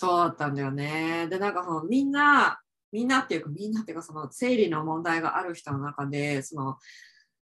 [0.00, 1.28] そうだったんだよね。
[1.28, 2.58] で、なんかそのみんな、
[2.90, 6.78] みんなっていうかみんなっていうかその生理の問題がある人の中で、その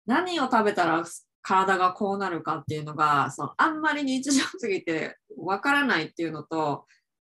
[0.05, 1.03] 何を食べたら
[1.45, 6.85] 体がこうなるかっていうのが、そのあんまり日常すぎてわからないっていうのと、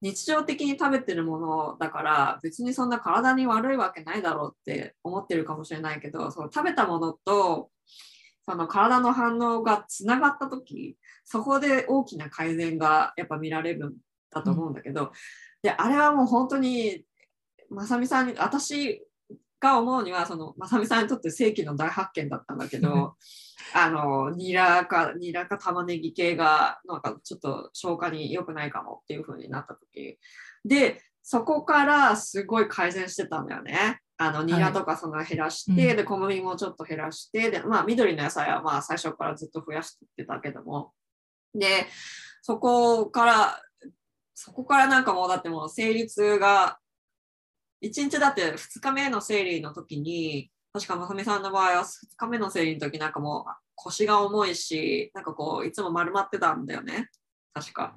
[0.02, 7.70] 日常的に食べてるものだから別にそんな体に悪いわけないだろうって思ってるかもしれないけど、その食べたものと
[8.44, 13.94] その体の反応がつながった時そこで大きな改善がやっぱ見られるん
[14.32, 15.12] だと思うんだけど、
[15.62, 17.04] であれはもう本当に
[17.68, 19.06] まさみさんに私
[19.60, 23.14] が思うにはそのまさみさんにとって世紀の大発見だったんだけど
[23.74, 30.18] あのニラかニラか玉ねぎ系がなんかちょっと消化に良くないかもっていう風になった時。
[30.64, 34.00] でそこからすごい改善してたんだよね。
[34.16, 35.96] あのニラとかその減らして、うん。
[35.96, 40.92] で小麦もちょっと減らしてで、まあ、緑の野菜はまあ最初からずっと増やしてってたけども。
[41.54, 41.86] で
[42.42, 43.62] そこから
[44.34, 46.78] そこからなんかもうだってもう生理痛が
[47.82, 57.08] 1日だって2日目の生理の時に確かまさみさんの場合は2日目の生理の時なんかもう腰が重いしなんかこういつも丸まってたんだよね
[57.52, 57.96] 確か。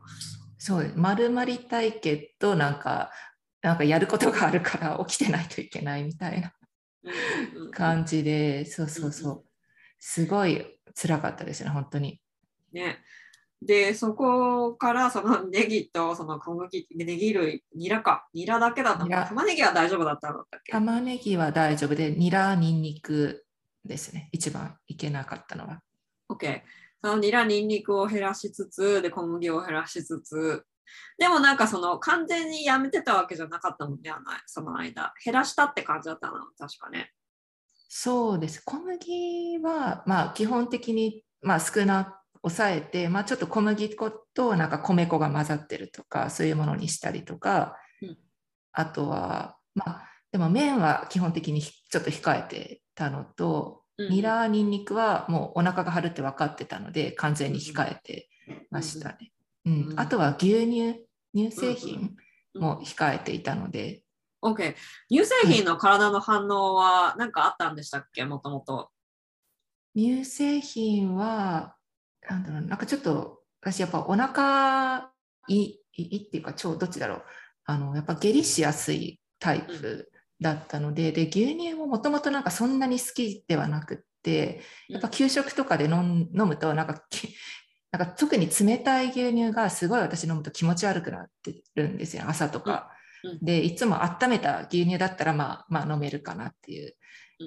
[0.57, 3.11] そう丸まりたいけどなんか
[3.61, 6.53] なんかやることがあるから起きてないといけないみたいな
[7.71, 9.45] 感じでそうそううんそう
[9.99, 12.21] すごい辛かったですね本当に。
[12.71, 13.03] ね。
[13.65, 18.27] で、そこからそのネギとその小麦、ネギ類、ニラか。
[18.33, 20.71] ニラだけだったの玉ねぎは大丈夫だったんだっけ？
[20.71, 23.45] 玉ねぎは大丈夫で、ニラ、ニンニク
[23.85, 24.29] ですね。
[24.31, 25.81] 一番いけなかったのは。
[26.29, 26.61] ?OK。
[27.01, 30.65] そのニラ、ニンニクを減らしつつ、で、小麦を減らしつつ、
[31.17, 35.13] でもなんかその完全にやめてたわけじゃなかったのではない、その間。
[35.23, 37.11] 減らしたって感じだったの、確かね。
[37.89, 38.61] そうです。
[38.65, 48.17] 小麦は、まあ、基本的に、まあ、少な抑えて、まあ、ちょっと小麦粉となんか米粉が混ざってるとか、そういうものにしたりとか、うん。
[48.73, 54.09] あとは、まあ、でも麺は基本的にひちょっと控えてたのと、うん。
[54.09, 58.29] ニラ、ニンニクはもうお腹が張るって分かってたので、完全に控えて
[58.69, 59.31] ましたね。
[59.65, 59.73] うん。
[59.91, 59.99] うん。
[59.99, 62.15] あとは牛乳、乳製品うん
[62.55, 64.03] も控えていたので、
[64.43, 64.75] OK。
[65.09, 68.91] 乳製品の体の反応は何かあったんでしたっけ、もともと。
[69.95, 71.75] 乳製品は、
[72.29, 75.11] なんだろう、なんかちょっと、私やっぱお腹
[75.47, 77.23] いいいいっていうか、腸どっちだろう。
[77.65, 87.35] あの、やっぱ下痢しやすいタイプだったので、で、牛乳ももともとなんかそんなに好きではなくって、やっぱ給食とかで飲むと、なんかき、
[87.91, 92.91] なんか特に冷たい牛乳がすごい私飲むと気持ち悪くなってるんですよ、朝とか。
[93.41, 96.95] で、いつも温めた牛乳だったら、まあ、まあ飲めるかなっていう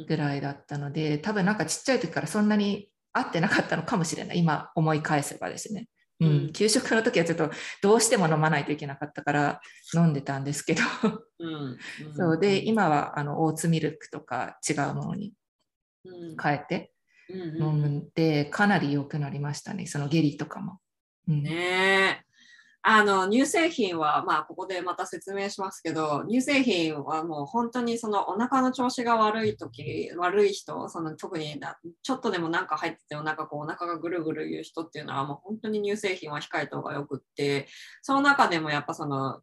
[0.06, 4.38] ぐらいだったので、多分なんかちっちゃい時からそんなに合ってなかったのかもしれない。
[4.38, 5.88] 今思い返せばですね。
[6.20, 6.28] うん。
[6.28, 6.52] うん。
[6.52, 7.50] 給食の時はちょっと
[7.82, 9.60] どうしても飲まないといけなかったから
[9.94, 10.82] 飲んでたんですけど、
[11.38, 11.78] うん。
[12.14, 15.32] そうで今はあのオーツミルクとか違うものに
[16.04, 16.36] うん。
[16.40, 16.92] 変えて
[17.28, 17.62] うん。
[17.62, 20.78] 飲んでかなり良くなりましたね、その下痢とかも。
[21.28, 21.42] うん。
[21.42, 22.25] ねえ。
[22.88, 31.60] あの乳製品は、まあ、ここでまた説明しますけど、乳製品はもう本当にそのお腹の調子が悪い時悪い人、その特に
[32.04, 37.66] ちょっとでもなんか入っててお腹こうお腹がぐるぐる言う人っていうのはもう本当に乳製品は控えた方がよくって、
[38.02, 39.40] その中でもやっぱその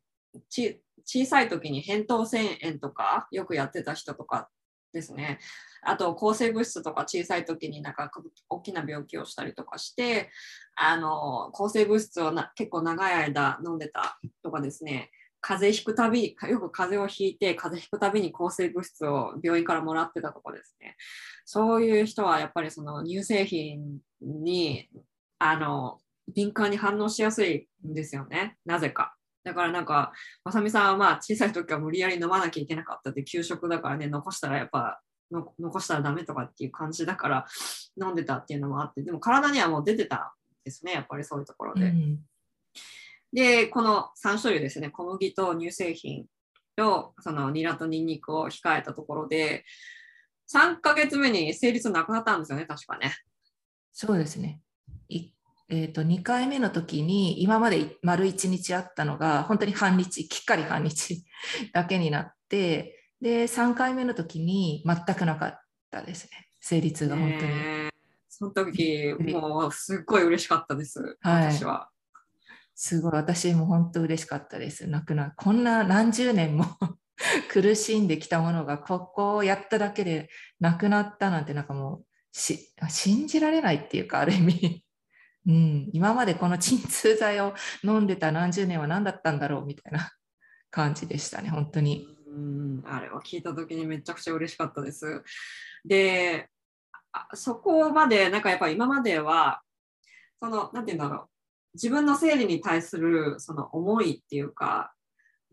[0.49, 4.47] ち小さい時に扁桃腺炎とかよくやってた人とか
[4.93, 5.39] ですね。
[5.85, 8.11] あと抗生物質とか小さい時になんか
[8.49, 10.29] 大きな病気をしたりとかして、
[10.75, 20.95] あの抗生物質をな結構長い間飲んでたとかですね、風邪ひくたび、よく風邪をひいて、風邪ひくたびに抗生物質を病院からもらってたとかですね、
[21.45, 24.89] そういう人はやっぱりその乳製品に
[25.39, 25.99] あの
[26.33, 29.15] 敏感に反応しやすいんですよね、なぜか。
[29.43, 30.13] だからなんか、
[30.45, 35.01] まさみさんはまあ小さい時は無理やり飲まなきゃいけなかったって、給食だからね、残したらやっぱ
[35.59, 37.47] 残したらダメとかっていう感じだから
[38.01, 40.21] 飲んでたっていうのもあって、でも体にはもう出てたん
[40.63, 41.87] ですね、やっぱりそういうところで。
[41.87, 42.19] うん
[43.33, 46.27] で、この3種類ですね、小麦と乳製品
[46.75, 49.65] とそのニラとニンニクを控えたところで、
[50.53, 53.15] 3ヶ月目に生理痛なくなったんですよね、確かね。
[53.91, 54.61] そうですね。
[55.09, 55.31] い
[55.69, 61.25] えー、と2回目の時に今まで丸1日あったのが本当に半日きっかり半日
[61.73, 66.45] だけになってで3回目の時に全くなかったですね。
[66.59, 67.89] 生理痛が本当に、ね
[68.27, 71.53] その時、もうすっごい嬉しかったです、はい。
[71.53, 71.89] 私は。
[72.75, 73.11] すごい。
[73.13, 74.87] 私も本当嬉しかったです。
[74.87, 76.65] なくなこんな何十年も
[77.49, 84.83] 苦しんできたものがここをやっただけでなくなったなんてなんかもうし信じられないっていうかある意味。
[85.47, 90.11] うん、今までこの鎮痛剤を飲んでた何十年は何だったんだろうみたいな
[90.71, 92.22] 感じでしたね、本当に。
[92.33, 95.23] うんあれは聞いた時にめちゃくちゃ嬉しかったです。
[95.85, 96.49] で、
[97.33, 99.61] そこまで、なんかやっぱ今までは、
[100.41, 101.27] その、なんて言うんだろう、
[101.75, 104.93] 自分の生理に対するその思いっていうか、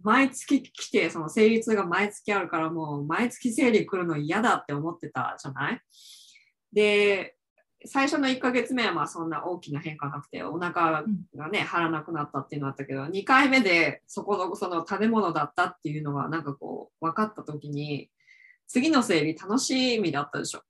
[0.02, 5.80] 毎月来て、その生理痛が毎月あるから、もう毎月生理来るの嫌だって思ってたじゃない？
[6.72, 7.36] で、
[7.86, 18.10] 最初の1ヶ月目はまあそんな大きな変化なくて、お腹がね、張らなくなったっていうのあったけど、2回目でそこのその食べ物だったっていうのがなんかこう分かった時に、
[18.66, 20.62] 次の生理楽しみだったでしょ。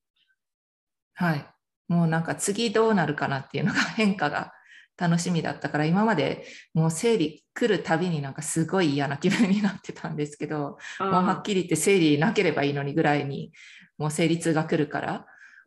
[1.15, 1.47] はい。
[1.89, 4.53] もうなんか次どうなるかなっていうのが変化が
[4.97, 6.45] 楽しみだったから、今まで
[6.75, 13.53] もう生理来るたびになんかすごい嫌な気分になってたんですけど、もうはっきり言って生理なければいいのにぐらいに、
[13.99, 15.27] もう生理痛が来るから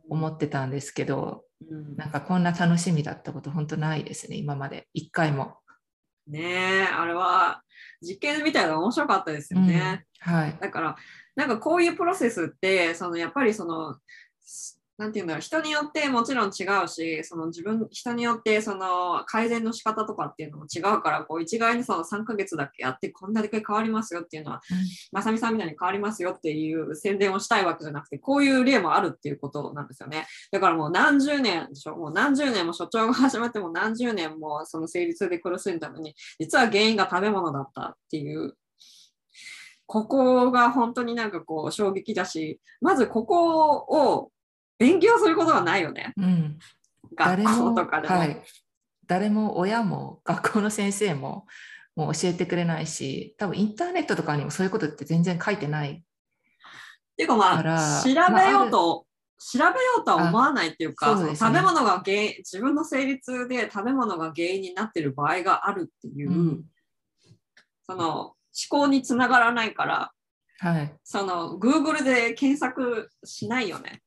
[0.09, 4.87] 思ってたんですけど、うんなんかこんな楽しみだったこと本当ないですね、今まで。
[4.93, 5.57] 一回も。
[6.27, 7.61] ねえ、あれは
[8.01, 10.05] 実験みたいなの面白かったですよね。
[10.25, 10.57] うんはい。
[10.59, 10.95] だから、
[11.35, 13.97] なんかこういうプロセスって、そのやっぱりその、
[14.97, 24.61] なんていうんだろう、人によってもちろん違うし、その自分、人によってその改善の仕方とかっていうのも違うから、こう一概にその3ヶ月だけやってこんだけ変わりますよっていうのは、
[25.11, 30.27] まさみさんみたいに変わりますよっていう宣伝をしたいわけじゃなくて、こういう例もあるっていうことなんですよね。
[30.51, 38.55] だからもう何十年でしょ、もう何十年も所長が始まっても何十年もその生理痛で苦しんだのに、実は原因が食べ物だったっていう。
[39.85, 44.31] ここが本当になんかこう衝撃だし、まずここを
[44.83, 46.11] 勉強することはないよね。
[46.17, 46.59] うん、
[47.15, 48.15] 学校とかでも。
[48.15, 48.43] はい、
[49.07, 51.47] 誰も親も学校の先生も
[51.95, 55.91] もう教えてくれないし、多分インターネットとかにもそういうことって全然書いてない。
[55.91, 55.95] っ
[57.15, 59.05] ていうかまあ、調べようと、
[59.37, 66.63] 調べようとは思わないっていうか、ね食べ物が原因、自分の生理痛で食べ物が原因になってる場合があるっていう、うん
[67.85, 68.35] その思
[68.69, 70.11] 考につながらないから、
[70.59, 74.02] はい、その Google で検索しないよね。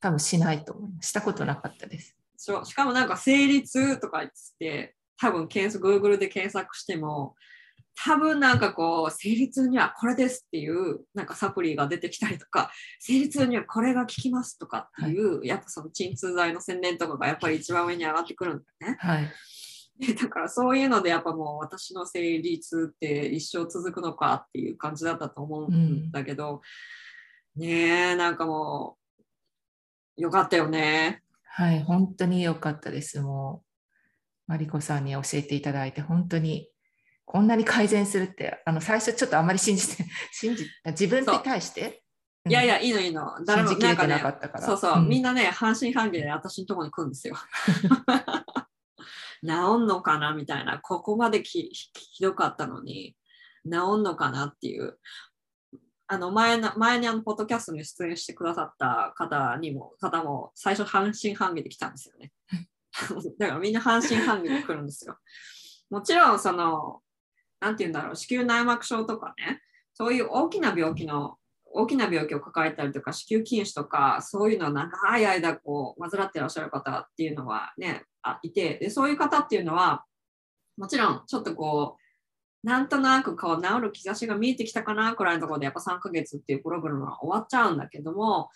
[0.00, 1.08] 多分しないと思います。
[1.08, 2.16] したことなかったです。
[2.36, 7.34] そうしかもなんか生理痛とか言って、多分検索、Google で検索しても、
[8.02, 18.98] 多分なんかこう、生理痛にはこれですっていう、なんかサプリが出てきたりとか、生理痛にはこれが効きますとかっていう、やっぱその鎮痛剤の宣伝とかがやっぱり一番上に上がってくるんだよね。
[19.00, 19.30] はい、
[19.98, 26.62] で だからそういうのでやっぱもう私の生理痛って一生続くのかっていう感じだったと思うんだけど、
[27.56, 28.99] ねえ、なんかもう、
[30.20, 31.22] よかったよね。
[31.44, 33.20] はい、本当に良かったです。
[33.20, 33.62] も
[34.48, 36.68] う、マリコさんに教えていただいて、本当に
[37.24, 42.02] こんなに改善するって、あの最初ちょっとあまり信じて、信じ自分に対して、
[42.46, 43.32] いやいや、いいのいいの。
[43.46, 44.66] 誰もななんかねかったから。
[44.66, 47.36] そうそう、んみんなね、半信半疑で私のところに来るんですよ。
[49.42, 53.16] 治んのかなみたいな、ここまできひどかったのに、
[53.64, 54.98] 治んのかなっていう。
[56.12, 62.32] あの前の前にあのポッドキャストに出演してくださった方にも方も最初半信半疑で来たんですよね。
[63.38, 65.16] だからみんな半信半疑で来るんですよ。
[65.88, 67.00] もちろんその、
[67.60, 69.62] なんて言うんだろう、子宮内膜症とかね、
[69.94, 80.04] そういう大きな病気の大きな病気を抱えたりとか、子宮筋腫とか、そういうのを長い間こう患ってらっしゃる方っていうのはね、あいてで、そういう方っていうのは、
[80.76, 82.02] もちろんちょっとこう、
[82.62, 88.50] なんとなくこう治る兆しが見えてきたかなくらいのところでやっぱ3ヶ月っていうプログラムは終わっちゃうんだけども、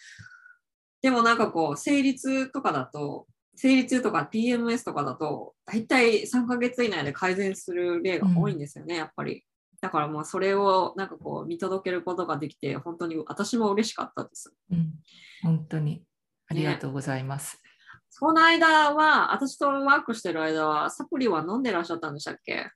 [1.03, 3.27] でもなんかこう、生理痛とかだと、
[3.57, 9.45] 生理痛とか PMS とかだと、大体3ヶ月以内で改善する例が多いんですよね、やっぱり。
[9.81, 14.55] だからもうそれをなんかこう見届けることができて、本当に私も嬉しかったです。
[14.71, 14.95] うん、
[15.43, 16.03] 本当に
[16.49, 17.61] ありがとうございます。
[18.09, 22.71] その間は、私とワークしてる間は、サプリは飲んでらっしゃったんでしたっけ？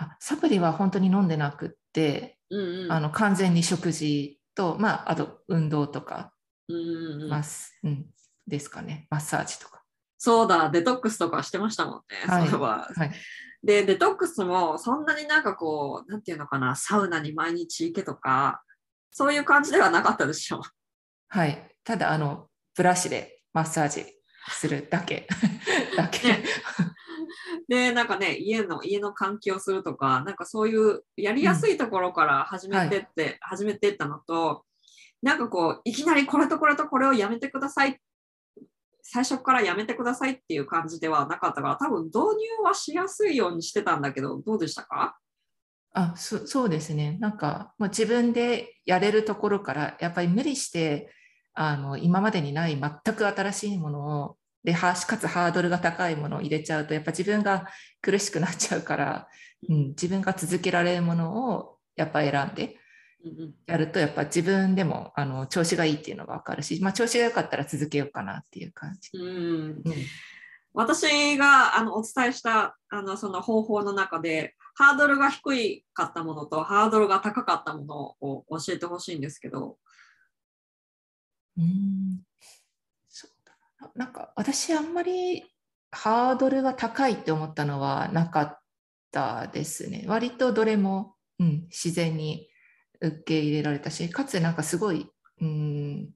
[0.00, 2.92] あサプリは本当に飲んでなくって、うんうん。
[2.92, 6.32] あの完全に食事と、まあ、あと運動とか、
[6.68, 6.78] うんう
[7.28, 8.06] んうん
[8.46, 9.82] ですかね、マッサージとか。
[10.18, 12.00] そうだ、デトックスとかしてましたもんね。
[12.26, 12.88] はいそれは。
[12.94, 13.12] はい、
[13.62, 18.62] で、デトックスもそんなになんかこう、なんていうのかな、サウナに毎日行けとか、
[19.12, 20.62] そういう感じではなかったでしょ。
[21.28, 24.06] はい、ただあの、ブラシでマッサージ
[24.48, 25.28] するだけ。
[25.96, 26.44] だけね
[27.68, 34.64] で、なんかね、家の、家の換気をするとか、なんかそういうやりやすいところから始めてって、始めていったのと、
[35.22, 37.98] なんかこう、いきなりこれとこれとこれをやめてください。
[39.02, 45.18] 最初からやめてくださいっていう感じではなかったから、多分導入はしやすいようにしてたんだけど、どうでしたか？
[45.92, 51.10] あそそうですね、なんか、まあ、自分でやれるところから、やっぱり無理して
[51.52, 57.68] あの今までにない全く新しいものをではかつハードルが高いものを入れちゃうとやっぱ自分が
[58.02, 59.28] 苦しくなっちゃうから、
[59.68, 62.76] うん、自分が続けられるものをやっぱ選んで
[63.66, 69.10] やるとやっぱ自分でもあの調子がいいっていうのが分かるし、まあ、調子が良かったら続けようかなっていう感じ。
[69.14, 69.30] うんう
[69.72, 69.82] ん
[70.72, 79.78] 私があのお伝えしたあのその方法の中で、ハードルが低いかったものとハードルが高かったものを教えてほしいんですけど。
[81.58, 82.22] うん
[83.94, 85.44] なんか私あんまり
[85.90, 88.58] ハードルが高いって思ったのはなかっ
[89.10, 90.04] たですね。
[90.06, 92.48] 割とどれも、うん、自然に
[93.00, 95.06] 受け入れられたし、かつなんかすごい、
[95.40, 96.10] うん、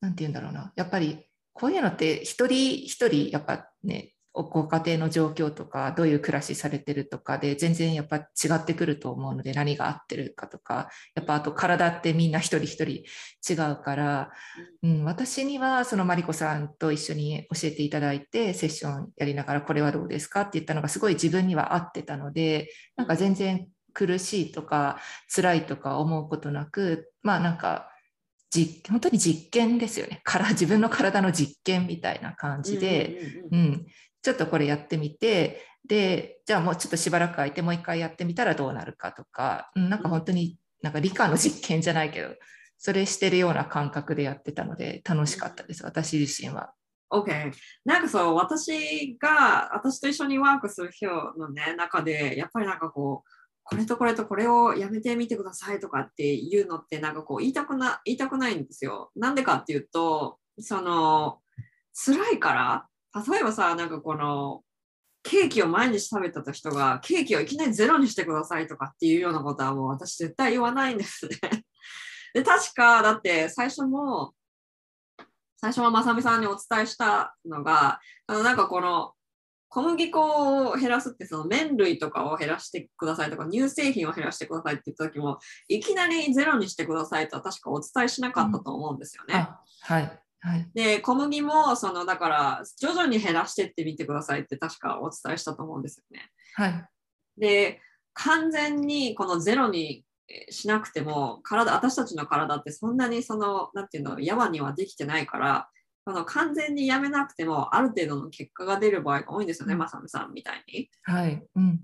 [0.00, 4.14] なんて言うんだろうな、やっぱりこういうのって一人一人やっぱね、
[4.44, 8.22] ご家庭の状況とか、どういう暮らしされてるとかで、全然やっぱ違
[8.54, 14.30] ってくると思うので、何が合ってるかとか、やっぱあと体ってみんな一人一人違うから、
[14.82, 25.00] うん、私にはそのマリコさんと一緒に教えていただいて、セッションやりながら、これはどうですかって言ったのが、すごい自分には合ってたので、なんか全然苦しいとか、
[25.34, 27.90] 辛いとか思うことなく、まあなんか、
[28.50, 30.20] じ本当に実験ですよね。
[30.24, 33.18] から自分の体の実験みたいな感じで、
[33.52, 33.72] うんうんうん。
[33.72, 33.86] うん、
[34.22, 42.34] ちょっとこれやってみてでじゃあもうちょっとしばらく空いてもう一回やってみたらどうなるかとか、なんか本当になんか理科の実験じゃないけど
[42.78, 46.72] それしてるような感覚でやってたので楽しかったです私自身は。
[47.10, 47.52] OK。
[47.84, 51.06] なんかそう、私が、私と一緒にワークする人
[51.38, 53.30] のね、中で、やっぱりなんかこう、
[53.64, 59.10] これとこれとこれをやめてみてくださいとかっていうのって、なんかこう、言いたくな、言いたくないんですよ。
[59.16, 61.40] なんでかっていうと、その、
[61.94, 64.62] 辛いから、例えばさ、なんかこの、
[65.22, 71.36] ケーキを毎日食べてた人が、ケーキをいきなりゼロにしてくださいとかっていうようなことはもう私絶対言わないんですね。
[72.34, 74.34] で、確か、だって最初も、
[75.60, 79.14] 最初はまさみさんにお伝えしたのが、あのなんかこの
[79.70, 85.38] 小麦粉を減らすってその麺類とかを減らしてくださいとか乳製品を減らしてくださいって言った時も
[85.68, 89.34] いきなりゼロにしてくださいとは確かお伝えしなかったと思うんですよね。
[89.34, 90.70] あはいはい。
[90.74, 96.30] で小麦もそのだから徐々に減らしてってみてくださいって確かお伝えしたと思うんですよね。
[96.54, 96.88] はい。
[97.38, 97.80] で
[98.14, 100.04] 完全にこのゼロに
[100.50, 105.68] しなくても体私たちの体ってそんなにそのなんていうのやわにはできてないから
[106.04, 109.78] この完全にやめなくてもある程度の結果が出る場合が多いんですよね、うん。
[109.78, 110.90] まさみさんみたいに。
[111.02, 111.42] はい。
[111.54, 111.80] うん。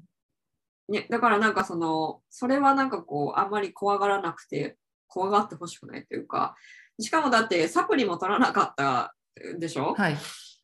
[0.88, 4.76] ね、だからなんかそのそれはなんかこうあんまり怖がらなくて
[5.06, 6.56] 怖がってほしくないというか
[7.00, 9.14] しかもだってサプリも取らなかった
[9.58, 10.16] でしょ、はい。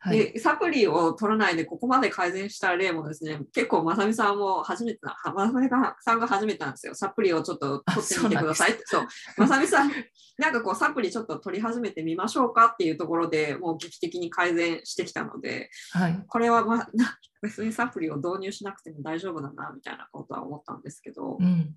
[0.02, 0.32] はい。
[0.32, 6.94] でサプリを取らないでここまで改善した例もですね結構まさみさんも初めてなまさみさんが初めてなんですよ。
[6.94, 8.82] サプリをちょっと取ってみてくださいって。
[8.86, 9.06] そう
[9.36, 9.92] まさみさん
[10.38, 16.24] なんかこうサプリちょっと取り始めてみましょうかっていうところでもう劇的に改善してきたのではい。
[16.26, 21.74] これは、ま、な別にサプリを導入しなくても大丈夫だなみたいなことは思ったんですけど、うん。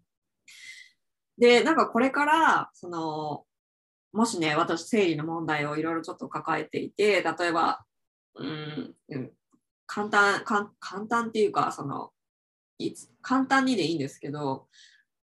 [1.37, 3.43] でなんかこれからその
[4.13, 7.83] もしね私生理の問題をいろいろちょっと抱えていて例えば
[8.35, 8.95] うん
[9.85, 12.11] 簡単かん簡単っていうかその
[12.77, 14.67] いつ簡単にでいいんですけど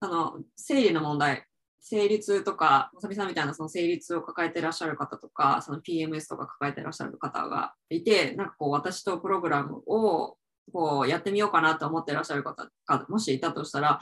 [0.01, 1.45] あの生理の問題
[1.81, 10.37] 生理痛とか、まさみさんみたいなその生理痛を抱えてらっしゃる方とか、その PMS とか抱えてらっしゃる方がいて、なんかこう私とプログラムを
[10.73, 14.01] こうやってみようかなと思ってらっしゃる方がもしいたとしたら、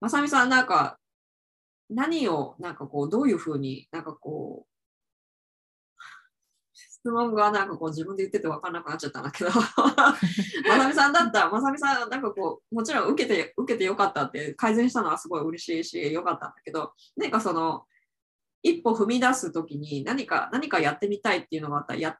[0.00, 0.98] まさみさんなんか
[1.90, 4.78] 何をなんかこうどういうふうになんかこう
[6.74, 9.50] 質問がなんかこう自分で言ってて分かんなくなっちゃったんだけど。
[10.68, 16.92] まさみさんだったらまさみさんなんかこうもちろん受けて受けてよかったって改善したのはすごい嬉しいしよかったんだけど。
[17.16, 17.86] 何かその
[18.62, 22.18] 一歩踏み出す時に何か何かやってみたいっていうのがあったらや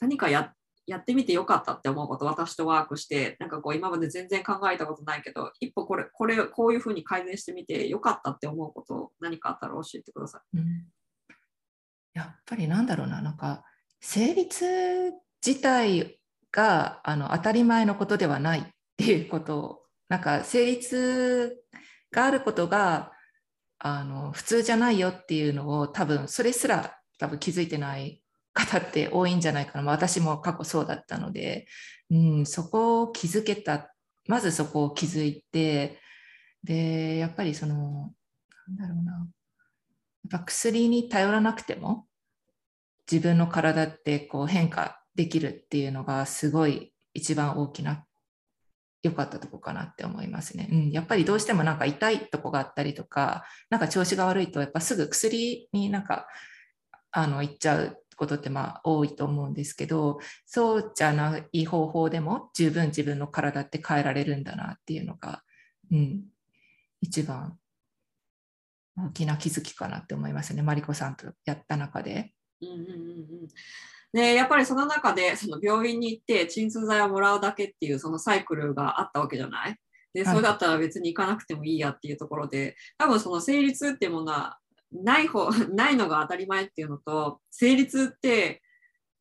[0.00, 0.52] 何かや
[0.88, 10.58] やってみてよかったって思うこと私とワークしてなんかこう今まで全然考えたことないけど一歩これこれこういうふうに改善してみてよかったって思うこと何かあったら教えてください。
[10.58, 10.86] うん
[12.18, 13.62] やっぱりなんだろうな、なんか
[14.00, 15.12] 成立
[15.46, 16.18] 自体
[16.50, 18.64] があの当たり前のことではないっ
[18.96, 21.56] ていうことを、なんか成立
[22.10, 23.12] があることが
[23.78, 28.20] あの普通じゃないよっていうのを多分それすら多分気づいてない
[28.58, 31.66] 方って多いんじゃないかな、ま私も過去そうだったので、
[32.10, 33.94] うん、そこを気づけた。
[34.26, 36.00] まずそこを気づいて。
[36.64, 38.12] でやっぱりその
[38.66, 39.12] なんだろうな。
[39.12, 42.06] やっぱ薬に頼らなくても
[43.10, 48.04] 自分の体ってこう変化できるっていうのがすごい一番大きな
[49.02, 50.90] 良かったとこかなって思いますね、うん。
[50.90, 56.26] やっぱりどうしてもなんか痛いとこがあったりとか、なんか調子が悪いとやっぱすぐ薬になんか
[57.12, 65.42] あの行っちゃうことってまあ多いと思うんですけど、そうじゃない方法でも十分自分の体って変えられるんだなっていうのが、
[65.90, 66.24] うん、
[67.00, 67.56] 一番
[68.96, 70.62] 大きな気づきかなって思いますね。
[70.62, 72.34] マリコさんとやった中で。
[72.60, 72.84] うんうんうんう
[73.44, 73.48] ん
[74.10, 79.76] でやっぱりその中でその病院に行って鎮痛剤をもらうだけっていうそのサイクルがあったわけじゃない？
[80.14, 84.56] ではいそれだったら別に行かなくてもいいやっていうところで多分その生理痛っていうものは
[84.92, 88.62] ない方 ないのが当たり前っていうのと生理痛って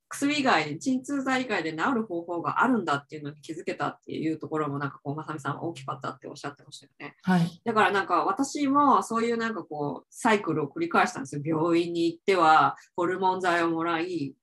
[0.10, 7.18] 薬以外鎮痛剤以外で治る方法があるんだっていうのに気づけたっていうところもなんかこうまさみさんは大きかったっておっしゃってましたよね。
[7.24, 7.62] はい。
[7.66, 11.42] だからなんか私もそういうなんかこうサイクルを繰り返したんですよ。
[11.44, 14.36] 病院に行ってはホルモン剤をもらい、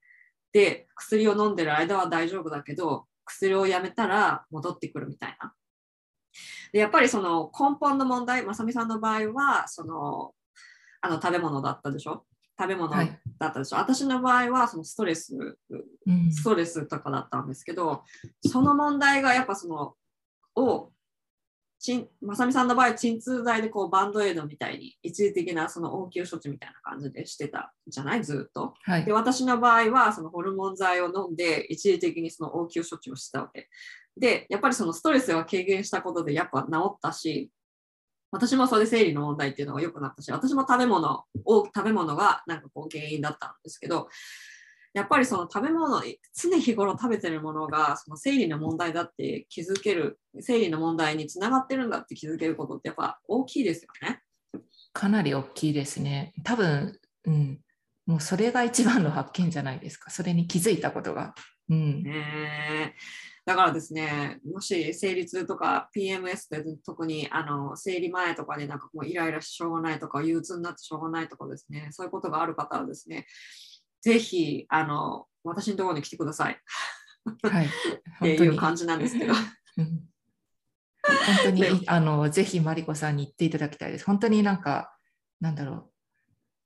[0.53, 5.53] で、薬を飲んでる間は大丈夫だけど、薬をやめたら戻ってくるみたいな。
[6.72, 10.35] で、やっぱりその根本の問題、まさみさんの場合は、その、
[11.05, 12.25] あの食べ物だったでしょ？
[12.59, 13.07] 食べ物だはい。
[13.07, 15.37] ったでしょ、私の場合はそのストレス
[16.07, 16.33] うん。
[16.33, 18.03] ストレスとかだったんですけど、
[18.47, 19.95] その問題がやっぱその、
[20.57, 20.91] を
[21.81, 28.25] ちんまさみさんの場合、鎮痛剤でこうバンドエイドみたいに一時的なその応急処置みたいな感じでしてたじゃない？
[28.25, 28.73] ずっと。
[28.85, 29.05] はい。
[29.05, 33.69] で、私の場合はそのホルモン剤を飲んで一時的にその応急処置をしてたわけ。
[34.17, 37.51] で、やっぱりそのストレスが軽減したことでやっぱ治ったし、
[38.35, 44.09] 私もそれ生理の問題っていうのが良くなったし、私も食べ物を、食べ物がなんかこう原因だったんですけど、
[44.93, 54.20] やっぱりその食べ物、常日頃食べてるものがその生理の問題だって気づける、生理の問題につながってるんだって気づけることってやっぱ大きいですよね。
[54.93, 56.35] かなり大きいですね。
[56.43, 57.61] 多分、うん、
[58.07, 60.11] もうそれが一番の発見じゃないですか。
[60.11, 61.35] それに気づいたことが。
[61.69, 62.05] うん、
[63.47, 73.27] だからですね、もし生理痛とか PMS で特にあの生理前とかでなんかもうイライラししょうがないとか憂鬱になってしょうがないとかですね、そういうことがある方はですね、
[74.03, 76.61] ぜひあの私のところに来てください
[77.43, 77.67] はい。
[78.35, 79.33] っていう感じなんですけど。
[79.79, 80.09] うん
[81.07, 84.07] 本当にであのぜひマリコさんに言っていただきたいです。
[84.07, 84.97] 本当になんか、
[85.39, 85.91] なんだろう。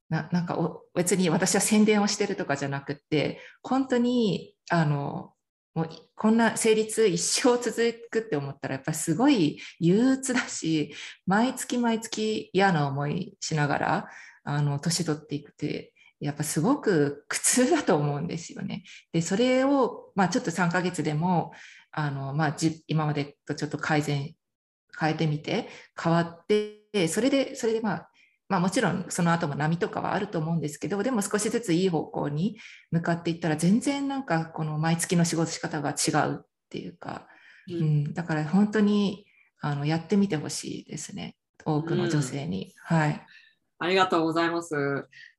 [0.09, 5.33] ななんかお別に私は宣伝をしてるとかじゃなくて、本当にあの
[5.75, 10.95] もうこんな成立一生続くって思ったらやっぱりすごい憂鬱だし、
[11.27, 14.09] 毎月毎月嫌な思いしながら
[14.45, 18.83] あの年取っていくって、やっぱすごく苦痛だと思うんですよね。
[19.13, 21.53] で、それを、まあ、ちょっと3ヶ月でも
[21.93, 22.57] あの、まあ、
[22.89, 24.35] 今までとちょっと改善
[24.99, 25.69] 変えてみて
[26.01, 28.11] 変わってそれでそれでまあ
[28.49, 32.57] まあもちろんその後も波とかはあると思うんですけどでも少しずついい方向に
[32.91, 37.27] 向かっていったら全然なんかこの毎月の仕事仕方が違うっていうか、
[37.69, 38.05] ううん。
[38.05, 39.27] ん、だから本当に
[39.61, 41.37] あのやってみてほしいですね。
[41.65, 43.27] 多くの女性に、はい。
[43.81, 44.75] ありがとうございます。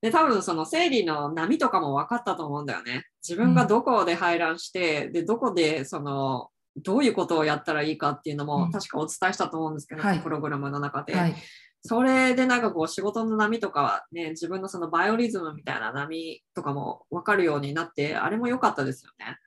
[0.01, 3.05] で、多分その生理の波とかも分かったと思うんだよね。
[3.27, 8.49] 自分がどこで排卵して、で、どこでその、どういうことをやったらいいかっていうのうん。
[8.67, 10.19] も確かお伝えしたと思うんですけど、はい。
[10.19, 11.15] プログラムの中で。
[11.15, 11.35] はい
[11.81, 19.37] それでなんかこう仕事の波とかはね、自分のそのバイオリズムみたいな波とかも分かるようになって、あれも良かったですよね。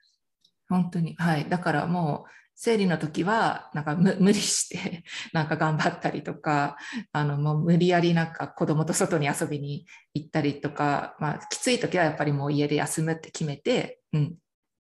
[0.69, 5.03] 本当にはいだからもう生理の時はなんか無無理して
[5.33, 6.77] なんか頑張ったりとか
[7.11, 14.35] あのもう無理やりなんか子供と外に遊びに行ったりとか、まあ、きつい時はやっぱりもう家で休むって決めて、うん、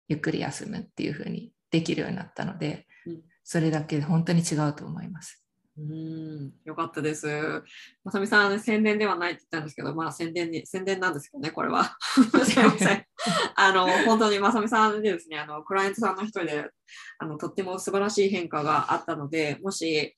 [0.09, 5.43] ゆっくり休むっていう風にできるようになったので、うんそれだけで本当に違うと思います。
[5.79, 7.63] うーん、よかったです。
[8.03, 11.97] まさみさん、宣伝ではないって言ったんですけど、まあ宣伝に、宣伝なんですけどね、これは。
[12.45, 13.07] すいません。
[13.55, 16.71] あの、本当にまさみさんでですね、あの、クライアントさんの一人で、
[17.19, 20.17] あの、とっても素晴らしい変化があったので、もし、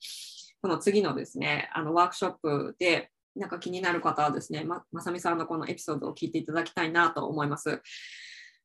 [0.61, 7.81] この次のですね、あの、ワークショップで、なんか気になる方はですね、ままさみさんのこのエピソードを聞いていただきたいなと思います。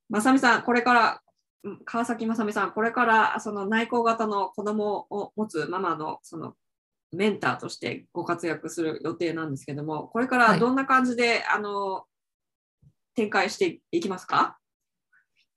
[0.09, 1.21] まさみさん、これから、
[1.63, 6.55] うん川崎まさみさん、これからその内向型の子供を持つママのその
[7.13, 12.05] メンターとしてご活躍する予定なんですけども、これからどんな感じで、あの
[13.15, 14.59] 展開していきますか？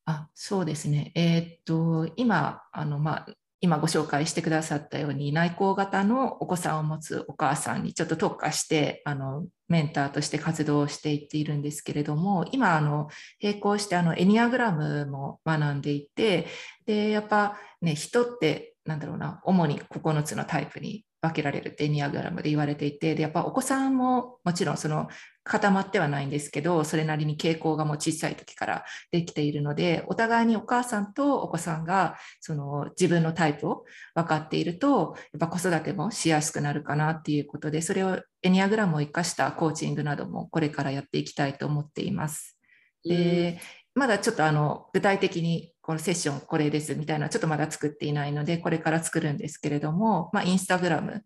[0.06, 3.28] あそうですね、えーっと今あの、まあ、
[3.62, 13.10] 今ご紹介してくださったように内向型のお子さんを持つお母さんにちょっと特化してあのメンターとして活動をしていっているんですけれども今あの
[13.44, 16.48] 並行してあのエニアグラムも学んでいて
[16.86, 25.10] でやっぱね人ってなんだろうな主に9つのタイプに分けられるってエニアグラムで言われていてでやっぱお子さんももちろんその
[25.44, 42.58] 固まってはないんですけどそれなりに傾向がもう小さい時からできているのでお互いにお母さんとお子さんがその自分のタイプを分かっているとやっぱ子育てもしやすくなるかなっていうことでそれをエニアグラムを生かしたコーチングなどもこれからやっていきたいと思っています。
[43.04, 43.60] で
[44.00, 51.26] まだちょっとあの具体的にこのセッションこれですみたいなちょっとまだ作っていないのでこれから作るんですけれども、まあ、インスタグラム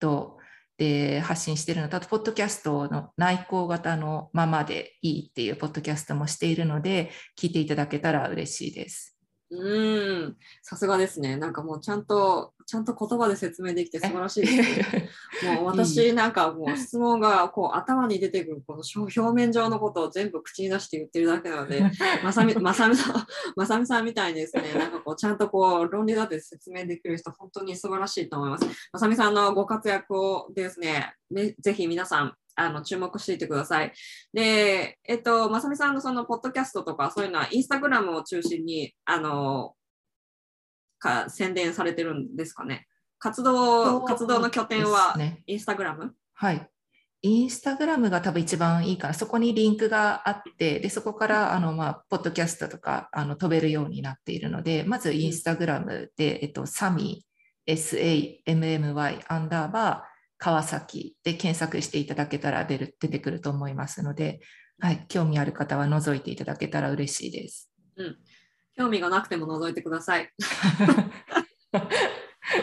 [0.00, 0.36] と
[0.78, 9.17] で発信しているのとあとポッドキャストの内向型のままでいいっていうポッドキャストもしているので聞いていただけたら嬉しいです。
[9.50, 9.80] う
[10.26, 11.36] ん、さすがですね。
[11.36, 15.08] なんかもうちゃんと、ちゃんと言葉で説明できて素晴らしいですね。
[15.56, 21.82] もう私なんかもう質問がこう頭に出てくるこの表表面上のことを全部口に出して言ってるだけなので、
[22.22, 23.26] まさみまさみさん
[23.56, 28.66] まさみさんみたいにですね、なんかこうちゃんとこう論理立てて説明できる人、本当に素晴らしいと思います。
[28.92, 33.92] まさみさんのご活躍をですね、ねぜひ皆さんあの注目していてください。
[34.32, 39.74] で、えっと、まさみさんのそのポッドキャストとかそういうのはインスタグラムを中心にあの
[40.98, 42.86] か宣伝されてるんですかね？
[43.20, 46.12] 活動活動の拠点はインスタグラム？
[46.34, 46.68] はい。
[47.22, 49.14] インスタグラムが多分一番いいかな。
[49.14, 57.26] そこにリンクがあって、でそこからあの、まあ、ポッドキャストとかあの飛べるようになっているので、まずインスタグラムで、えっと、サミ
[57.66, 64.40] SAMMY アンダーバー川崎で検索していただけたら出る出てくると思いますので、
[64.80, 67.70] はい、興味ある方は覗いていただけたら嬉しいです。
[67.96, 68.16] うん。
[68.76, 70.32] 興味がなくても覗いてください。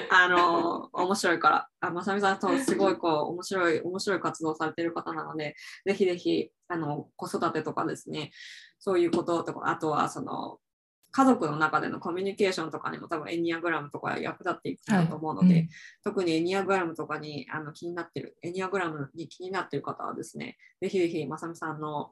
[0.09, 1.67] あの面白いから。
[1.81, 5.55] あまさみさんとすごいこう面白い面白い活動されてる方なので、
[5.85, 8.31] ぜひぜひあの子育てとかですね、
[8.79, 10.59] そういうこととか、あとはその
[11.15, 15.69] 家族の中でのコミュニケーションとかにも多分エニアグラムとか役立っていくかなと思うので、はいうん
[16.03, 22.11] 特にエニアグラムとかにあの気になってる、エニアグラムに気になってる方はですね、ぜひぜひまさみさんの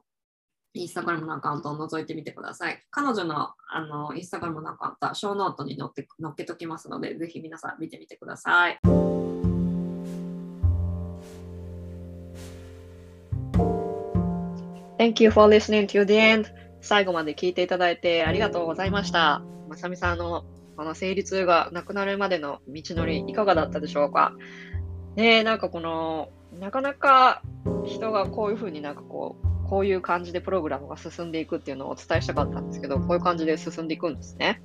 [0.72, 2.82] インスタグラムのアカウントを覗いてみてください。
[2.90, 8.80] 彼女のあのインスタグラムのアカウントはショーノートに載って載っけときますので、ぜひ皆さん見てみてください。
[14.98, 16.63] Thank you for listening to the end.
[16.84, 19.42] 最後まで聞いていただいてありがとうございました。
[19.68, 20.44] まさみさんの
[20.76, 24.34] この生理痛がなくなるまでの道のりいかがだったでしょうか？
[25.16, 26.28] ねえ、なんかこの、
[26.60, 27.42] なかなか
[27.86, 34.60] 人がこういうふうになんかこう、こういう感じでプログラムが進んでいくっていうのをお伝えしたかったんですけど、こういう感じで進んでいくんですね。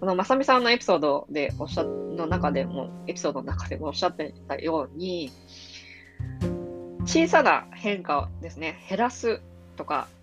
[0.00, 5.32] このまさみさんのエピソードでおっしゃの中でも、エピソードの中でもおっしゃってたように、
[7.06, 9.40] 小さな変化をですね、減らす
[9.76, 10.17] とか、ち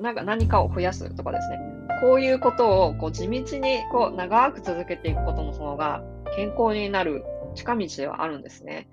[0.00, 1.58] なんか何かを増やすとかですね、
[2.00, 6.02] こういうことをこう地道にこう長く続けていくことの方が
[6.36, 8.88] 健康になる近道ではあるんですね。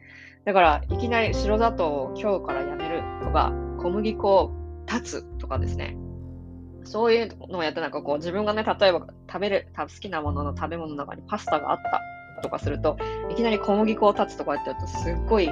[0.46, 4.52] だから、いきなり白砂糖を今日からやめるとか、小麦粉を
[4.88, 5.98] 断つとかですね、
[6.84, 11.78] そういうのをやってなんかこう自分がね、例えば食べる、好きなものの食べ物の中にパスタがあっ
[12.36, 12.98] たとかすると、
[13.30, 15.50] いきなり小麦粉を断つとかやってるとすっごい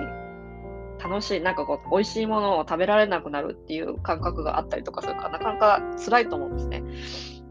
[1.00, 6.84] 楽しい、なんかこう、美味しいものを食べられなくなるっていう感覚があったりとかするから、なかなか辛いと思うんですね。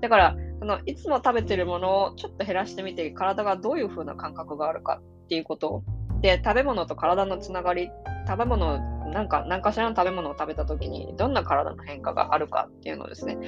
[0.01, 5.83] だから、そのいつも食べてるものをちょっと減らしてみて、体がどういう風な感覚があるかっていうこと
[6.21, 7.91] で、食べ物と体のつながり、
[8.27, 8.79] 食べ物、
[9.11, 13.39] なんか、何かしらの食べ物を食べたときに、どんな体の変化があるかっていうのをですね、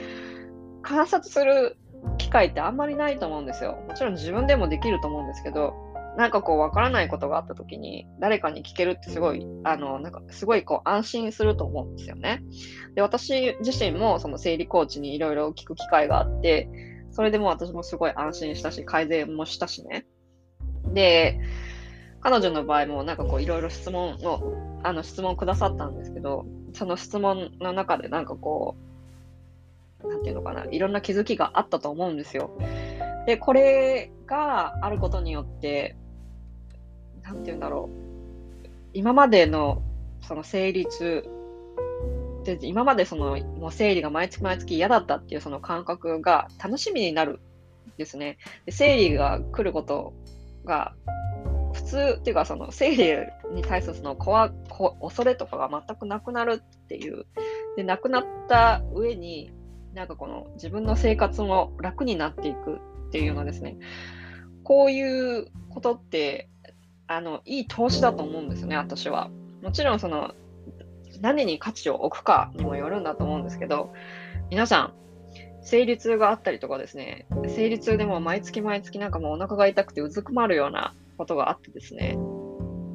[0.83, 1.77] 観察する
[2.19, 3.77] 機会ってあんまりないと思うんですよ。
[3.89, 5.75] もちろん自分でもできると思うんですけど、
[6.17, 12.43] なんかこう分からないことがあった時に誰かに聞けるってすごいあのなんかすごいこう安心すると思うんですよね。
[12.95, 16.69] で私自身もその生理コーチにいろいろ聞く機会があって
[17.13, 20.07] それでも私もすごい安心したし改善もしたしね。
[20.93, 21.41] で
[22.21, 26.45] 彼女の場合もなんかこういろいろ質問をあの質問くださったんですけど
[26.75, 28.77] その質問の中でなんかこ
[30.03, 32.51] うなんていうのかないろんな気づきがあったと思うんですよ。
[33.27, 35.97] でこれがあることによって
[37.31, 38.69] なんて言うんだろう。
[38.93, 39.83] 今までの
[40.23, 41.29] その生理痛
[42.45, 47.41] で、今までそのもう生理が毎月毎月嫌だったっていうその感覚が楽しみになる
[47.97, 48.39] ですね。
[48.67, 50.13] で生理が来ること
[50.65, 50.95] が
[51.73, 54.51] 普通っていうかその生理に対するその怖
[55.01, 57.27] 恐れとかが全くなくなるっていう。
[57.77, 59.53] で、なくなった上に、
[59.95, 62.77] なんかこの自分の生活も楽になっていく
[63.09, 63.77] っていうのですね。
[64.65, 66.49] こういうことって
[67.13, 69.31] あの、いい投資だと思うんですよね、私は。
[69.63, 70.33] もちろん、その、
[71.21, 73.93] 何に価値を置くかにもよるんだと思うんですけど、
[74.49, 74.93] 皆さん、
[75.61, 82.17] 生理痛があったりとかですね、生理痛でも毎月毎月なんかもうお腹が痛くてうずくまるようなことがあってですね、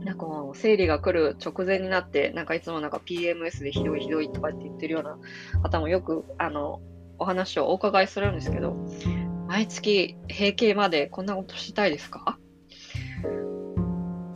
[0.06, 5.18] なんかもう生理が来る直前になって、なんかいつもなんか PMS でひどいひどいとかって言ってるような
[5.62, 6.80] 方もよく、あの、
[7.20, 8.78] お話をお伺いするんですけど、
[9.48, 12.40] 毎月閉経までこんなことしたいですか？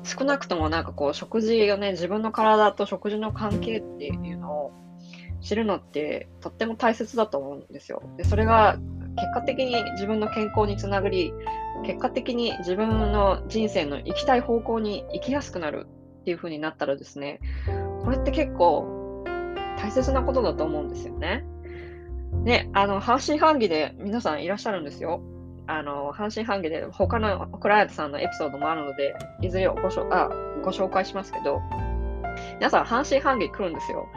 [0.10, 4.72] 少なくともなんかこう食事をね自分の体と食事の関係っていうのを
[5.42, 8.02] 知るのってとっても大切だと思うんですよ。
[8.18, 8.78] でそれが
[9.16, 11.32] 結果的に自分の健康につながり
[11.86, 15.88] 結果的に自分の人生の行きたい方向に行きやすくなる
[16.22, 17.40] っていう風になったらですね
[18.04, 19.24] これって結構
[19.78, 21.46] 大切なことだと思うんですよね。
[22.44, 25.22] ね、あの半信半疑で皆さんいらっしゃるんですよ。
[25.70, 30.30] あの、半信半疑で他のクライアントさんのエピソードもあるので、いずれごしょあ
[30.64, 31.62] ご紹介しますけど、
[32.56, 34.08] 皆さん半信半疑来るんですよ。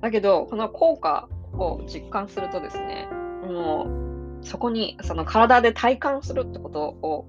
[0.00, 3.08] だけど、この効果を実感するとですね、
[3.46, 7.26] もう、そこに、その体で体感するってことを、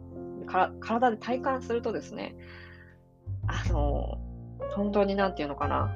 [0.47, 2.35] から体で体感するとですね、
[3.45, 4.17] あの、
[4.75, 5.95] 本当になんていうのかな、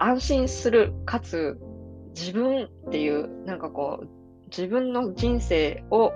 [0.00, 1.60] 安心する、かつ、
[2.16, 4.23] 自分っていう、なんかこう、
[4.56, 6.12] 自分の人生を、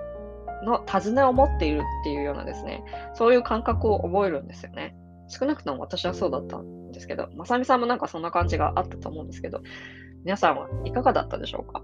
[0.63, 2.83] の手綱を持っているっていうようなですね、
[3.13, 4.95] そういう感覚を覚えるんですよね。
[5.27, 9.61] 少なくとも私はそうだったんですけど、まさみさんもなんかそんな感じがあったと思うんですけど、
[10.23, 11.83] 皆さんはいかがだったでしょうか？